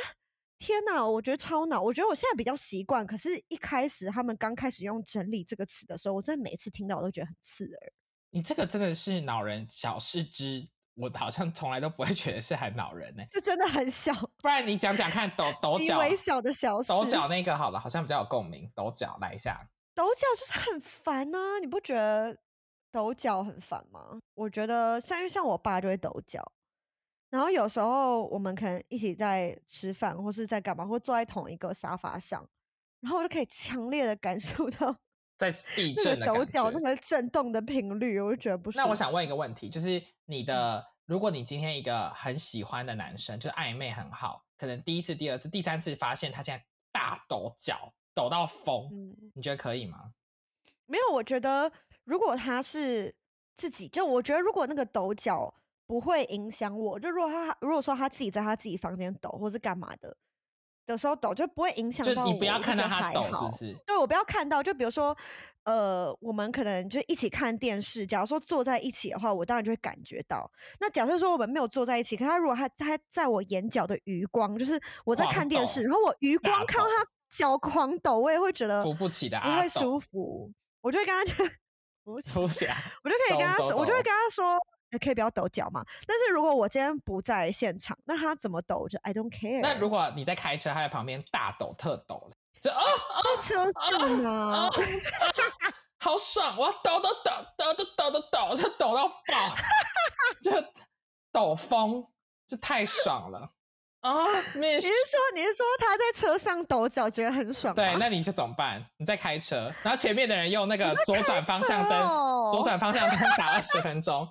[0.58, 1.82] 天哪，我觉得超恼。
[1.82, 7.92] 我觉得我现在比较习惯，可是一开始他们刚开始用“整理”这个词的时候，我真的每次听到我都觉得很刺耳。
[8.30, 10.68] 你这个真的是恼人小事之。
[10.96, 14.12] 我好像从来都不会觉得是很恼人呢，就真的很小。
[14.38, 18.70] 不然你讲讲看，抖抖脚，微小的小事，抖脚那个好了，好像比较有共鸣。
[18.74, 22.36] 抖脚来一下，抖脚就是很烦啊，你不觉得
[22.90, 24.18] 抖脚很烦吗？
[24.34, 26.42] 我觉得像因为像我爸就会抖脚，
[27.30, 32.48] 然后有时候我们可能一起在吃饭或是在干嘛，或坐在同一个沙发上，
[33.00, 34.96] 然后我就可以强烈的感受到。
[35.38, 38.72] 在地震的抖脚那个震动的频率，我就觉得不。
[38.72, 48.90] 那我想问一个问题，就是你的，如果你今天一个很喜欢的男生，就是暧昧很好，可能第一次、第二次、第三次发现他现在大抖脚，抖到疯，
[49.34, 50.12] 你觉得可以吗？
[50.86, 51.70] 没有，我觉得
[52.04, 53.14] 如果他是
[53.56, 55.54] 自己，就我觉得如果那个抖脚
[55.86, 60.16] 不会影响我，就如果他如果说他自己在他自己房间抖，或是干嘛的。
[60.86, 63.76] 的时候抖就不会影响到我，你不要看到他抖，是不是？
[63.84, 65.16] 对我不要看到，就比如说，
[65.64, 70.50] 呃，我们可能就一起看电视，假如说坐在一起的话，我当然就会感觉到。
[70.78, 81.36] 那假设说我们没有坐在一起，可他如果他他在我眼角的余光，就是我在看电视，然后我余光看到他脚狂抖，我也会觉得扶不起的，不会舒服，我就会跟他 讲
[82.04, 84.56] 扶不起来，我就可以跟他说，我就会跟他说。
[84.98, 85.84] 可以不要抖脚嘛？
[86.06, 89.60] 但是如果我今天不在现场，那他怎么抖就 I don't care。
[89.60, 92.30] 那如果你在开车，他在旁边大抖特抖
[92.60, 92.82] 就哦
[93.22, 94.68] 在车上啊，
[95.98, 96.56] 好爽！
[96.56, 99.56] 我抖抖抖抖抖抖抖抖，就抖到爆，
[100.40, 100.50] 就
[101.32, 102.06] 抖疯，
[102.46, 103.50] 就太爽了
[104.00, 104.24] 啊！
[104.54, 107.74] 你是说你是说他在车上抖脚觉得很爽？
[107.74, 108.84] 对，那你是怎么办？
[108.98, 112.08] 你在开车，然后前面的人用那个左转方向灯，
[112.52, 114.28] 左转方向灯打二十分钟。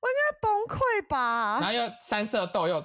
[0.00, 2.84] 我应该崩溃吧，然后又三色豆又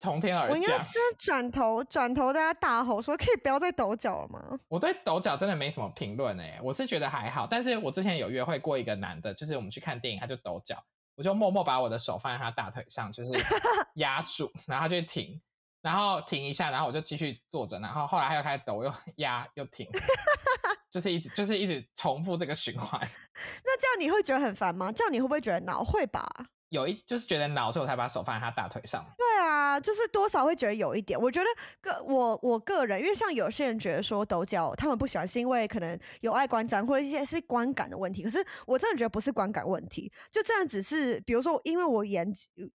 [0.00, 7.46] 从天而降，我应该就是转头转头在他大吼说：“可以不要再抖脚了吗？”我对抖脚真的没什么评论哎，我是觉得还好。
[7.48, 10.82] 但是我之前有约会过一个男的，就是我们去看电影，他就抖脚，
[11.14, 13.30] 我就默默把我的手放在他大腿上，就是
[13.94, 15.40] 压住，然后他就停，
[15.82, 19.88] 然后停一下，然后我就继续坐着，然后后来他又开始抖，又压又停，
[20.92, 23.00] 就是一直就是一直重复这个循环。
[23.64, 24.92] 那这样你会觉得很烦吗？
[24.92, 25.82] 这样你会不会觉得恼？
[25.82, 26.28] 会吧。
[26.72, 29.04] 有一就是觉得恼，所以我才把手放在他大腿上。
[29.18, 31.20] 对啊，就是多少会觉得有一点。
[31.20, 31.46] 我觉得
[31.82, 38.22] 个我我个人，因为像有些人觉得说抖脚，他们不喜欢是因为可能有碍观瞻或者一些是观感的问题。
[38.22, 42.26] 可是我真的觉得不是观感问题，就这样只是比如说，因为我眼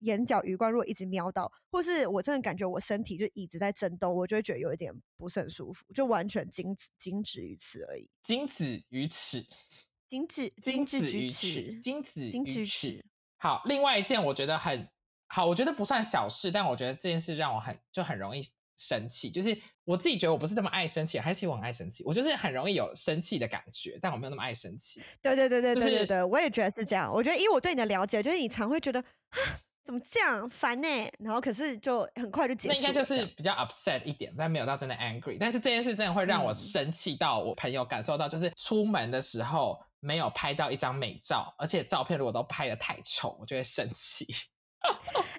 [0.01, 8.07] 眼角余光如果一直瞄到，或是我真的感觉我身体就一直在震动，我就会觉得有一点不是很舒服，就完全仅止仅止于此而已。
[8.21, 9.43] 仅止于此，
[10.07, 11.47] 仅止仅止于此，
[11.81, 13.03] 仅止仅止于此。
[13.39, 14.87] 好，另外一件我觉得很
[15.27, 18.41] 好，我觉得不算小事，但我觉得这件事让我很就很容易
[18.77, 19.29] 生气。
[19.29, 25.03] 就是我自己觉得我不是那么爱生气，还是我很爱生气，我就是很容易有生气的感觉，但我没有那么爱生气。
[25.21, 27.11] 对对对对对对对，我也觉得是这样。
[27.13, 29.37] 我觉得以我对你的了解，就是你常会觉得啊，
[29.83, 30.87] 怎么这样烦呢？
[31.19, 32.73] 然后可是就很快就结束。
[32.73, 35.37] 那应该就是比较 upset 一点，但没有到真的 angry。
[35.39, 39.79] 但是这件事真的会让我生气到我朋友感受到，就是出门的时候。
[39.99, 44.25] 没有拍到一张美照，而且照片如果都拍的太丑，我就会生气。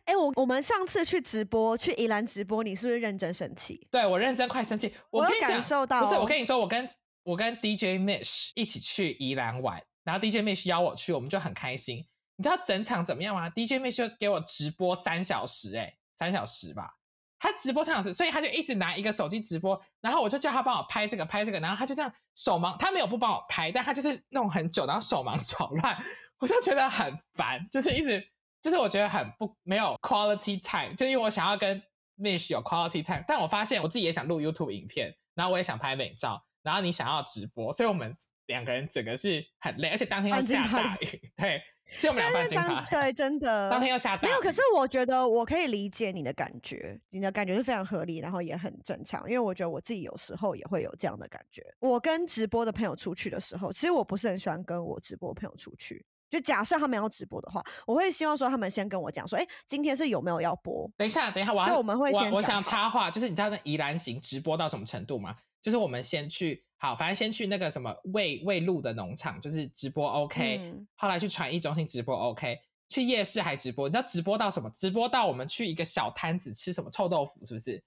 [0.05, 3.87] 哎，我我们上次去直播，去宜兰直播，你是不是认真生气？
[3.91, 4.93] 对我认真快生气。
[5.11, 6.91] 我感受到，不是我跟你说，我跟
[7.23, 12.05] 我跟 DJ Mish 一起去宜兰玩，然后 DJ Mish 邀我去，我们就很开心。
[12.37, 16.98] 你知道整场怎么样吗？DJ Mish 就给我直播三小时，哎，三小时吧。
[17.39, 25.97] 他直播三小时，所以他就一直拿一个手机直播，然后我就叫他帮我拍这个拍这个，然后他就这样手忙，他没有不帮我拍，但他就是弄很久，然后手忙脚乱，
[26.39, 28.23] 我就觉得很烦，就是一直
[28.61, 31.81] 就是我觉得很不没有 quality time，就因为我想要跟
[32.19, 38.17] Mish 有 quality time，但我发现我自己也想录 YouTube 影片，然后我也想拍美照，然后你想要直播，所以我们
[38.49, 41.63] 两个人整个是很累，而且当天要下大雨，对。
[41.91, 43.69] 其实我们俩半斤八对，真的。
[43.73, 49.23] 当天要下大雨没有，可是我觉得我可以理解你的感觉，你的感觉是非常合理，然后也很正常。
[49.23, 51.63] 因为我觉得我自己有时候也会有这样的感觉。
[51.79, 56.05] 我跟直播的朋友出去的时候，其实我不是很喜欢跟我直播朋友出去。
[56.29, 60.87] 就假设他们要直播的话，我会希望说他们先跟我讲说，哎，今天是有没有要播？
[60.99, 65.35] 等一下，等一下，我就我们会先我想插话，就是你知道那宜兰行直播到什么程度吗？
[65.69, 66.65] 就是我们先去。
[66.81, 70.73] 好，反正先去那个什么未未路的农场，就是直播 OK。
[70.97, 72.57] 后来去传艺中心直播 OK，
[72.89, 73.87] 去夜市还直播。
[73.87, 74.71] 你知道直播到什么？
[74.71, 77.83] 直播到我们去一个小摊子吃什么臭豆腐，是不是？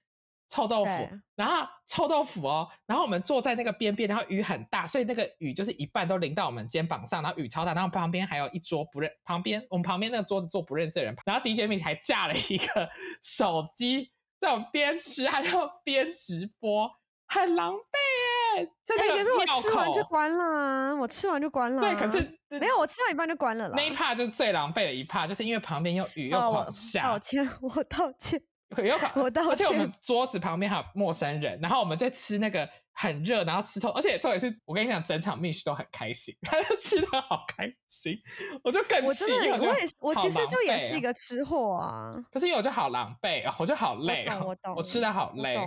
[0.49, 0.91] 臭豆腐，
[1.37, 12.89] 然后臭豆腐哦，然后我们坐在那个边边，然后雨很大，所以那个雨就是一半都淋到我们肩膀上，然后雨超大，然后旁边还有一桌不认，旁边我们旁边那个桌子坐不认识的人，然后 DJ 米还架了一个
[13.23, 16.91] 手机，在我们边吃还要边直播，
[17.31, 18.69] 很狼狈耶。
[18.83, 21.93] 在哎、那个可是我吃完就口关了啊，我吃完就关了、啊。
[21.93, 23.73] 对，可是没有，我吃到一半就关了啦。
[23.77, 28.41] 那一趴就是最狼狈的一趴，就是因为旁边又雨又哦，狂我下，道歉， 我道歉。
[28.77, 38.17] 雨又狂，我道歉而且我们歉桌子旁边还有陌生人，然后我们在吃那个很热，然后吃臭，而且重点是我跟你讲，整场 Mish 都很开心， 他就吃的好开心，
[38.63, 42.13] 我就更气，我真的，我也是，我其实就也是一个吃货啊。
[42.31, 45.57] 可是因为我就好狼狈哦，我就好累懂，我我吃的好累。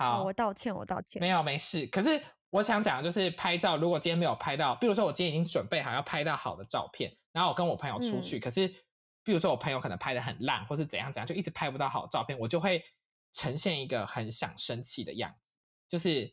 [0.00, 0.08] 懂。
[0.08, 1.20] 好，哦我道歉，我道歉。
[1.20, 1.86] 没有没事。
[1.86, 8.66] 可是我想讲的就是拍照，如果今天没有拍到，比如说我今天已经准备好要拍到好的照片，然后我跟我朋友出去，嗯可是
[9.22, 12.82] 比如说我朋友可能拍的很烂，或是怎样怎样，就一直拍不到好照片，我就会
[13.32, 15.46] 呈现一个很想生气的样子，
[15.88, 16.32] 就是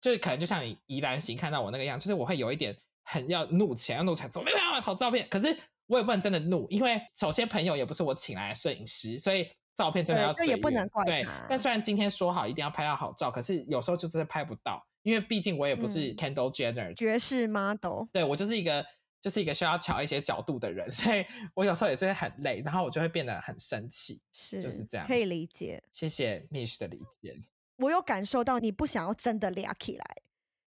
[0.00, 9.48] 就是可能就像你宜兰行看到我那个样，就是我会有一点很要怒起来，要怒起来说没有没有好照片，可是我也不能真的怒，因为首先朋友也不是我请来的摄影师，所以。
[9.74, 18.84] 照片真的对要这也不能怪对他，但虽然今天说好一定要拍到好照，可是有时候就真的拍不到，因为毕竟我也不是嗯 Kendall Jenner，、爵士 model，对我就是一个
[19.20, 24.20] 就是一个需要调一些角度的人， 所以我有时候也是很累，然后我就会变得很生气。
[24.32, 25.82] 是就是这样可以理解。
[25.92, 27.36] 谢谢 Mish 的理解。
[27.76, 30.16] 我有感受到你不想要真的俩起来，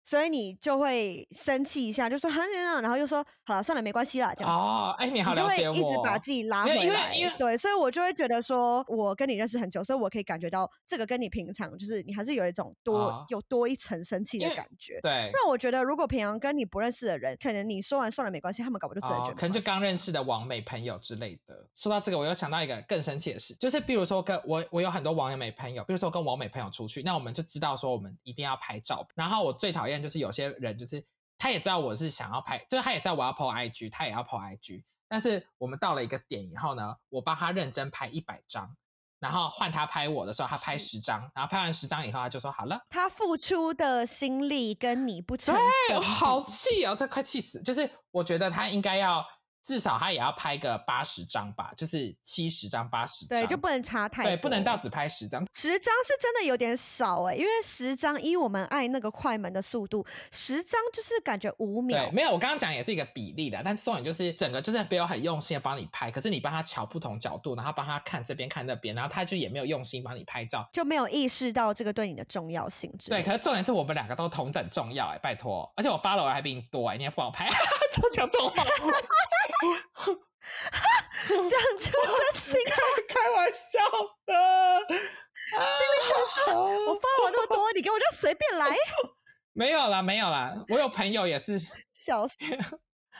[0.07, 2.41] 所以你就会生气一下，就说哈
[2.81, 4.63] 然后又说好了，算了，没关系啦，这样子。
[4.63, 15.01] 哦，哎，你好你就会了解我，一直把自己拉因为因为回来因为，对，所以我就会觉得说，我跟你认识很久，所以我可以感觉到这个跟你平常就是你还是有一种多、哦有多一层生气的感觉。
[15.01, 21.67] 对，那我觉得，如果平常跟你不认识的人，可能你说完算了没关系，他们搞不好就真的觉得、，哦可能就刚认识的网美朋友之类的。
[21.73, 29.05] 说到这个，我又想到一个更生气的事，就是比如说跟我我有很多网美朋友，比如说跟网美朋友出去，那我们就知道说我们一定要拍照。
[29.13, 31.03] 然后我最讨厌就是有些人就是
[31.37, 38.75] 他也知道我是想要拍，就是他也知道我要 po IG，他也要 po IG，但是我们到了一个点以后呢，我帮他认真拍一百张。
[39.19, 47.59] 然后换他拍我的时候，他拍十张，然后拍完十张以后，他就说好了，他付出的心力跟你不成对，好比气哦，这快气死！
[47.63, 49.25] 就是我觉得他应该要
[49.67, 55.45] 至少他也要拍个八十张吧，就是七十张、八十张，对，就不能差太多，对，不能到只拍十张。
[55.53, 62.01] 十张是真的有点少哎、因为十张依我们爱那个快门的速度，十张就是感觉五秒。
[62.01, 70.65] 对，，没有，我刚刚讲也是一个比例的，但重点就是整个就是没有很用心的帮你拍，可是你帮他瞧不同角度，然后帮他看这边看那边，然后他就也没有用心帮你拍照。
[70.71, 77.49] 就没有意识到这个对你的重要性之对，可是重点是我们两个都同等重要哎，拜托，而且我 follow 还比你多哎，你也不好拍，
[77.91, 79.81] 就讲这种话，这样
[81.79, 82.75] 就 真心啊！
[83.07, 83.79] 开玩笑
[84.25, 84.33] 的，
[84.87, 86.53] 心里想说
[86.87, 88.67] 我发了那么多，你给我就随便来，
[89.53, 91.59] 没有啦，没有啦，我有朋友也是。
[91.93, 92.35] 笑死。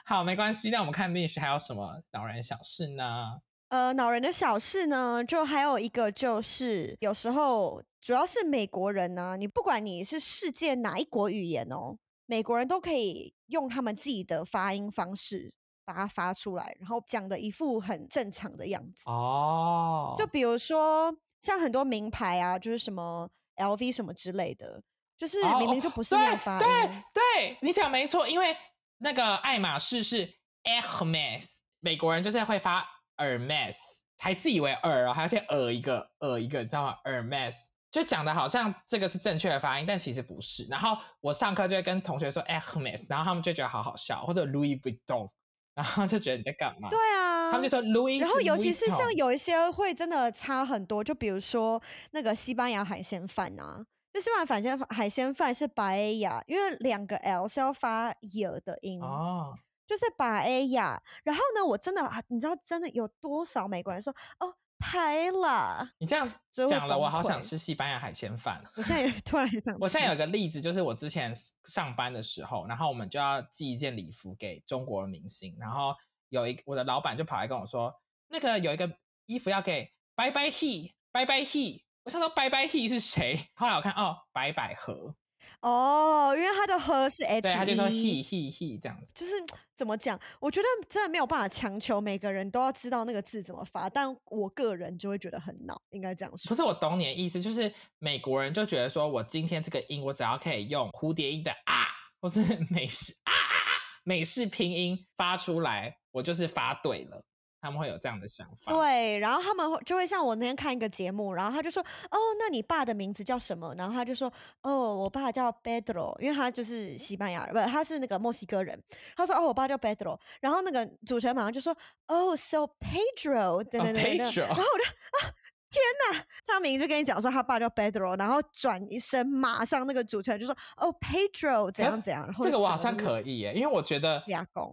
[0.05, 0.69] 好，没关系。
[0.69, 3.41] 那我们看 Mish 还有什么恼人小事呢？
[3.69, 15.51] 呃，恼人的小事呢，就还有一个就是，有时候主要是美国人呢、你不管你是世界哪一国语言哦，美国人都可以用他们自己的发音方式
[15.87, 19.09] 把它发出来，然后讲的一副很正常的样子。
[19.09, 24.83] 哦，就比如说像很多名牌啊，就是什么 LV 什么之类的，
[25.17, 26.59] 就是哦明明就不是那样发音。
[26.59, 28.53] 对对，你讲没错，因为
[28.97, 30.29] 那个爱马仕是
[30.65, 33.77] Hermes，美国人就是会发 Hermes，
[34.17, 37.55] 还自以为耳哦，还要先耳一个耳一个，你知道吗？Hermes
[37.89, 40.65] 就讲的好像这个是正确的发音，但其实不是。
[40.65, 45.29] 然后我上课就会跟同学说 Hermes，然后他们就觉得好好笑，或者 Louis Vuitton，
[45.77, 46.89] 然后就觉得你在干嘛？
[46.89, 51.79] 对啊，他们就说 Louis，然后尤其是像有一些会真的差很多，就比如说
[52.11, 59.53] 那个西班牙海鲜饭啊，就西班牙海鲜海鲜饭是 Baia，，因为两个 L 是要发 y 的音，哦，
[59.85, 60.99] 就是白 A 呀。
[61.23, 68.63] 然后呢，我真的啊你知道真的有多少美国人说哦拍啦，你这样讲了，我好想吃西班牙海鲜饭。
[68.75, 69.79] 我现在也 突然很想吃。
[69.81, 71.33] 我现在有个例子，就是我之前
[71.65, 75.95] 上班的时候，然后我们就要寄一件礼服给中国的明星，然后
[76.29, 77.93] 有一我的老板就跑来跟我说，
[78.29, 78.91] 那个有一个
[79.25, 83.49] 衣服要给拜拜 he 拜拜 he，我想说拜拜 he 是谁？
[83.55, 85.15] 后来我看哦，白百合，
[85.61, 89.07] 哦，因为他的和是 H，对，他就说 E he he he 这样子。
[89.13, 89.31] 就是
[89.75, 90.19] 怎么讲？
[90.39, 96.49] 我觉得真的没有办法强求每个人都要知道那个字怎么发，但我个人就会觉得很恼，应该这样说。
[96.49, 101.85] 不是我懂你的意思，就是美国人就觉得说我今天这个音，我只要可以用蝴蝶音的啊，
[102.21, 103.69] 或是美式啊啊啊
[104.03, 107.23] 美式拼音发出来，我就是发对了。
[107.67, 108.71] 他们会有这样的想法。
[108.71, 114.31] 对，然后他们会就会像我那天看一个节目，然后他就说：“哦，那你爸的名字叫什么？”然后他就说
[114.63, 118.81] ：“哦，我爸叫 Pedro，因为他就是西班牙人，不，他是那个墨西哥人。”
[119.15, 121.75] 他说：“哦，我爸叫 Pedro。”然后那个主持人马上就说
[122.07, 124.83] ：“哦，So Pedro，对对对对。”然后我就
[125.27, 125.33] 啊。
[125.69, 125.83] 天
[126.17, 126.23] 呐！
[126.45, 134.23] 他明明就跟你讲说他爸叫 Pedro，然后转一声，马上那个主持人就说：“哦，Pedro 怎样怎样。”然后这个我好像可以耶，因为我觉得，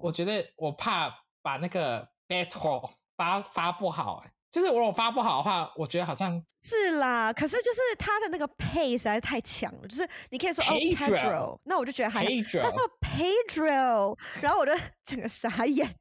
[0.01, 7.32] 我觉得我怕把那个 Pedro 发发不好，哎，就是如果发不好的话，我觉得好像是啦。
[7.32, 14.72] 可是就是他的那个 pace 实在太强了，就是你可以说哦 Pedro，那我就觉得还他说 Pedro，然后我就
[15.04, 15.94] 整个傻眼。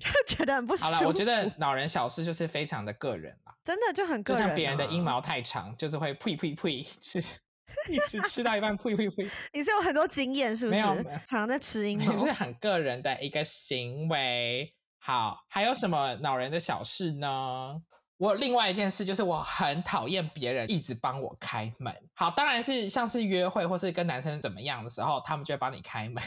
[0.00, 0.92] 就觉得很不舒服。
[0.92, 4.42] 好了，我觉得老人小事就是非常的个人啦，真的就很个人。
[4.42, 7.20] 就像别人的阴毛太长，就是会呸呸呸吃，
[7.88, 9.30] 一吃吃到一半呸呸呸。
[9.52, 10.80] 你是有很多经验是不是？
[10.80, 14.74] 没有，常常在吃阴 毛，是很个人的一个行为。
[15.08, 17.80] 好，还有什么恼人的小事呢？
[18.18, 21.90] 我另外一件事就是我很讨厌别人一直帮我开门。
[22.14, 26.22] 好，当然是像是约会或是跟男生怎么样的时候，他们就会帮你开门。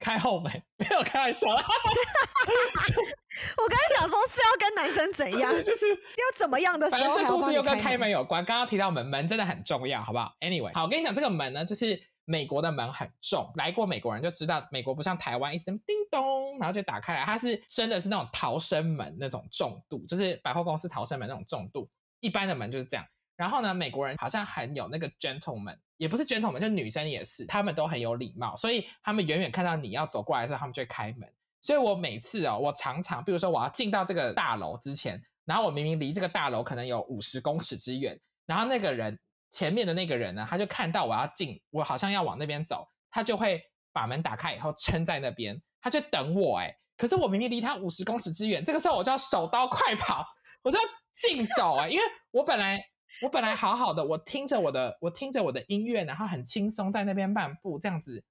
[0.00, 1.54] 开后门没有开玩笑 我
[3.68, 8.42] 刚才想说是要跟男生怎样， 就是要怎么样的时候，反正这故事又跟开门有关。
[8.46, 21.88] 刚刚提到门，门真的很重要，好不好？Anyway，好，我跟你讲，这个门呢，就是美国的门很重，来过美国人就知道，美国不像台湾一声叮咚，然后就打开来，它是真的是那种逃生门那种重度，就是百货公司逃生门那种重度，
[22.20, 23.06] 一般的门就是这样。
[23.34, 31.28] 然后呢，美国人好像很有那个 gentleman，也不是 gentleman，就女生也是，他们都很有礼貌，所以他们远远看到你要走过来的时候，他们就会开门。
[31.60, 39.18] 所以我每次哦，我常常，比如说我要进到这个大楼之前，然后我明明离这个大楼可能有五十公尺之远，然后那个人
[39.52, 46.74] 前面的那个人呢，他就看到我要进，我好像要往那边走，他就会把门打开以后撑在那边，他就等我哎。
[46.96, 50.26] 可是我明明离他五十公尺之远，这个时候我就要手刀快跑，
[50.64, 52.84] 我就要竞走哎，因为我本来。
[53.20, 58.24] 我本来好好的，我听着我的，我听着我的音乐，然后很轻松在那边漫步，这样子。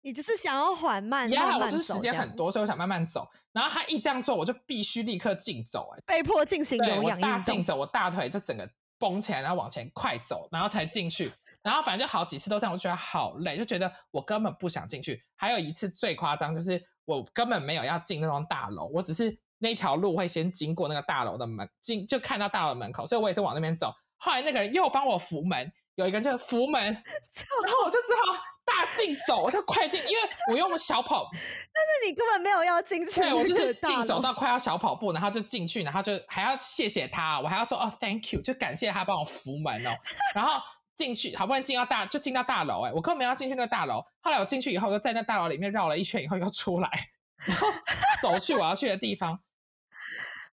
[0.00, 3.28] 你就是想要缓慢，呀，我就是时间很多，所以我想慢慢走。
[3.52, 8.66] 然后他一这样做，我就必须立刻竞走，哎，被迫进行有氧大竞走，我大腿就整个
[9.02, 11.34] 绷起来，然后往前快走，然后才进去。
[11.60, 15.20] 然后反正就好几次都这样，我觉得好累，就觉得我根本不想进去。
[15.34, 23.92] 还有一次最夸张，就是我根本没有要进那栋大楼，我只是那条路会先经过那个大楼的门，进就看到大楼门口，所以我也是往那边走。
[24.18, 30.18] 后来那个人又帮我扶门，有一个人就扶门， 然后我就只好大进走，我就快进，因为
[30.50, 31.40] 我用小跑， 但
[31.84, 39.90] 是你根本没有要进去，对我就是进走到快要小跑步，然后就进去，然后就还要谢谢他，我还要说哦 thank you，就感谢他帮我扶门哦，
[40.34, 40.62] 然后
[40.94, 46.88] 进去，好不容易进到大，就进到大楼，哎，我根本没要进去那个大楼，后来我进去以后，就在那大楼里面绕了一圈以后又出来，
[47.46, 47.68] 然后
[48.22, 49.30] 走去我要去的地方，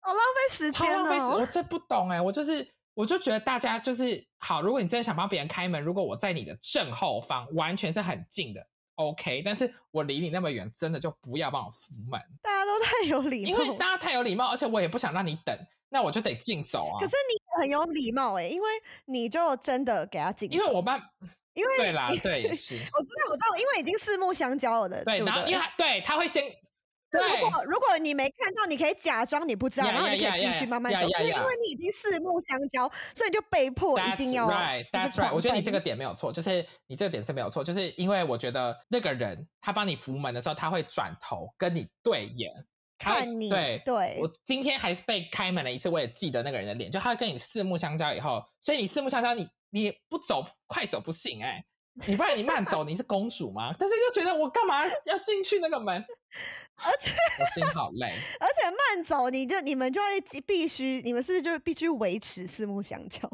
[0.00, 2.74] 好浪费时间哦，我这不懂哎，我就是。
[2.99, 8.61] 我就觉得大家就是好，如果你真的想帮别人开门，如果我在你的正后方，完全是很近的
[8.96, 9.40] ，OK。
[9.44, 12.20] 但是我离你那么远，真的就不要帮我扶门。
[12.42, 15.57] 大家都太有礼貌，因为大家太有礼貌，而且我也不想让你等，
[15.90, 16.99] 那我就得竞走啊。
[16.99, 18.68] 可是你很有礼貌哎，因为
[19.05, 20.96] 你就真的给他进，因为我爸，
[21.55, 26.42] 因为对啦，对也是， 我知道我知道，因为已经四目相交了的，对，然后因为对他会先。
[27.11, 30.98] 如果如果你没看到，你可以假装你不知道，然后你可以继续慢慢走。
[30.98, 34.48] 是因为你已经四目相交，所以你就被迫一定要。
[34.48, 35.32] Right，That's right。
[35.32, 42.52] 我觉得你这个点没有错，就是你这个点是没有错，就是因为我觉得那个人他帮你扶门的时候，他会转头跟你对眼
[42.98, 43.48] 看你。
[43.48, 51.64] 对对，我今天还是被开门了一次，我也记得那个人的脸，就他跟你四目相交以后，所以你四目相交，你你不走快走不行哎。
[52.07, 53.74] 你不然你慢走，你是公主吗？
[53.78, 55.94] 但是又觉得我干嘛要进去那个门？
[56.76, 58.07] 而且我心好累。
[58.38, 63.28] 而且慢走，你就你们就会必须，你们是不是就必须维持四目相交？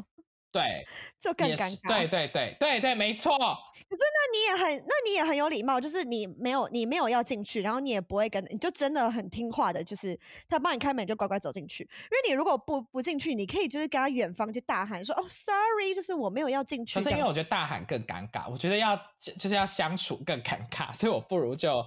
[0.55, 0.87] 对，
[1.19, 1.87] 就更尴尬。
[1.89, 3.37] 对对对对对，没错。
[3.37, 11.83] 可是那你也很，那你也很有礼貌，就是你没有你没有要进去，然后你也不会跟，你就真的很听话的，就是他帮你开门就乖乖走进去。
[11.83, 16.99] 因为你如果不不进去，你可以就是跟他远方就大喊说哦，sorry，就是我没有要进去。
[16.99, 21.85] 可是因为我觉得大喊更尴尬，我觉得要就是要相处更尴尬，所以我不如就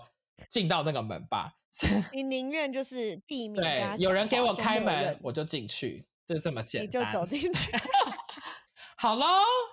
[0.51, 1.55] 进到那个门吧。
[2.13, 7.73] 你宁愿就是避免对有人给我开门，我就进去，就这么简单，你就走进去。
[9.01, 9.25] 好喽，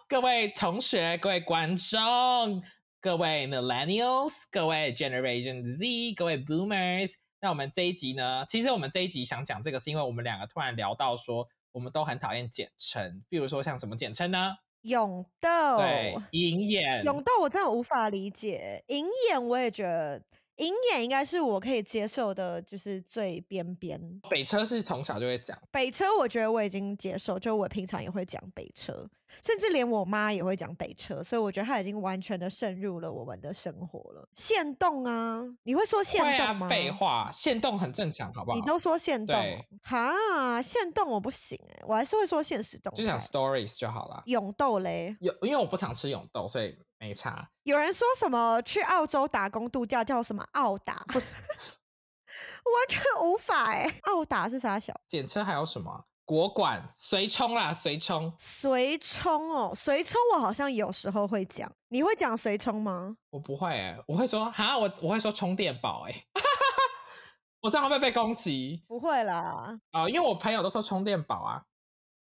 [0.07, 2.61] 各位同学、各位观众、
[3.01, 8.45] 各位 Millennials、各位 Generation Z、各位 Boomers，那我们这一集呢？
[8.47, 14.57] 其实我们这一集想讲这个，是因为我们两个突然聊到说，我们都很讨厌简称，比如说像什么简称呢？
[14.81, 17.03] 勇斗，对，银眼。
[17.03, 20.21] 勇斗我真的无法理解，银眼我也觉得
[20.57, 23.99] 鹰眼应该是我可以接受的，就是最边边。
[24.29, 29.05] 北车是从小就会讲，北车我觉得我已经接受，就我平常也会讲北车，
[29.43, 34.27] 甚至连我妈也会讲北车，所以我觉得它已经完全的渗入了我们的生活了。
[34.35, 38.55] 限动啊，你会说限会啊动吗？，废话，限动很正常，好不好？
[38.57, 39.35] 你都说限动
[39.83, 42.93] 哈，限动我不行哎、我还是会说现实动。
[42.93, 44.23] 就讲 stories 就好了。
[44.27, 47.47] 永豆嘞，有，因为我不常吃永豆，所以没差。
[47.63, 51.35] 有人说什么去澳洲打工度假叫什么澳打，不是
[52.65, 54.99] 完全无法哎、澳打是啥小？
[55.07, 56.03] 简车还有什么啊？
[56.25, 58.33] 国馆、随冲啦，随冲。
[58.39, 63.15] 随冲哦，随冲我好像有时候会讲，你会讲随冲吗？
[63.29, 66.25] 我不会哎、我会说哈，我我会说充电宝哎、
[67.61, 71.61] 我这样会不会被攻击不会啦，啊、因为我朋友都说充电宝啊。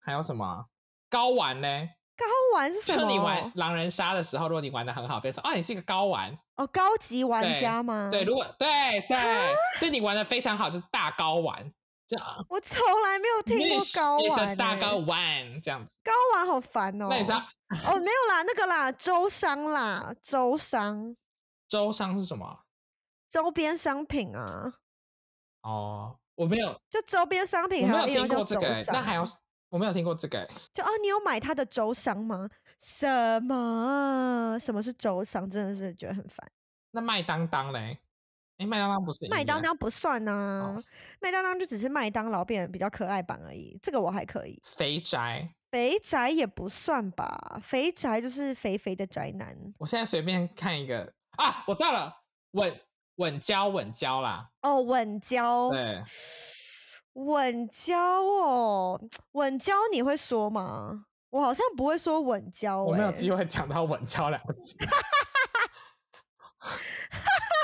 [0.03, 0.65] 还有什么啊
[1.07, 1.67] 高玩呢？
[2.17, 3.01] 高玩是什么？
[3.01, 6.37] 就你玩狼人杀的时候，如果你玩的很好，别人说啊，你是一个高玩。
[6.55, 8.09] 哦，高级玩家吗？
[8.11, 8.67] 对，如果对
[9.07, 11.73] 对，所以你玩的非常好，就是大高玩，
[12.07, 12.45] 这样。
[12.49, 15.89] 我从来没有听过高玩、欸，大高玩这样子。
[16.03, 17.07] 高玩好烦哦。
[17.09, 17.37] 那你知道
[17.87, 21.15] 哦，没有啦，那个啦，周商啦，周商
[21.67, 22.59] 周商是什么啊？
[23.29, 24.73] 周边商品啊，
[25.61, 28.95] 哦，我没有，就周边商品还有另外听过这个欸、叫周商。
[28.95, 29.23] 那还有
[29.71, 32.47] 我没有听过这个欸、 就哦，你有买他的周商吗？
[32.79, 34.57] 什么？
[34.59, 35.49] 什么是周商？
[35.49, 36.45] 真的是觉得很烦。
[36.91, 37.97] 那麦当当嘞？
[38.57, 40.83] 哎，麦当当不是麦当当不算呐、哦
[41.21, 44.61] 麦当当就只是麦当劳变得比较可爱版而已，这个我还可以。
[44.63, 45.49] 肥宅。
[45.71, 49.55] 肥宅也不算吧，肥宅就是肥肥的宅男。
[49.79, 52.13] 我现在随便看一个啊，我知道了，
[52.51, 52.77] 稳
[53.15, 54.49] 稳交稳交啦。
[54.63, 56.03] 哦，稳交，对，
[57.13, 59.01] 稳交哦，
[59.33, 61.05] 稳交你会说吗？
[61.29, 64.75] 我好像不会说稳交、欸，我没有机会讲到稳交两个字。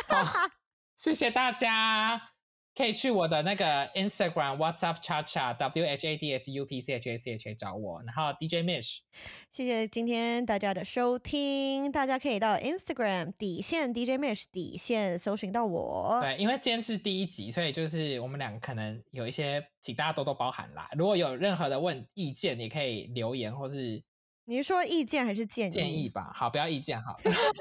[0.07, 0.49] 好，
[0.95, 2.21] 谢谢大家。
[2.77, 7.17] 可以去我的那个 Instagram What's Up Cha Cha W H A D S U P C H A
[7.17, 8.99] C H A 找我，然后 DJ Mish
[9.51, 16.19] 谢谢今天大家的收听，大家可以到 Instagram 底线 DJ Mish 底线搜寻到我。
[16.21, 20.87] 对，因为今天是第一集，所以就是我们两个可能有一些，请大家多多包涵啦。
[20.95, 24.03] 如果有任何的问意见，也可以留言或是
[24.45, 25.71] 你是说意见还是建议？
[25.71, 26.31] 建议吧。
[26.35, 27.17] 好，不要意见好。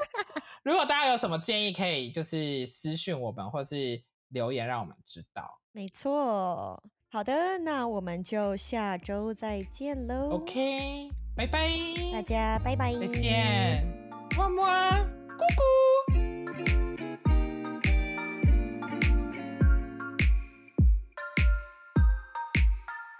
[0.62, 4.02] 如果大家有什么建议，可以就是私讯我们，或是
[4.37, 5.59] 留言让我们知道。
[5.72, 6.82] 没错。
[7.11, 10.28] 好的，那我们就下周再见喽。
[10.32, 11.70] OK，拜拜，
[12.12, 13.82] 大家拜拜，再见，
[14.37, 14.66] 么么。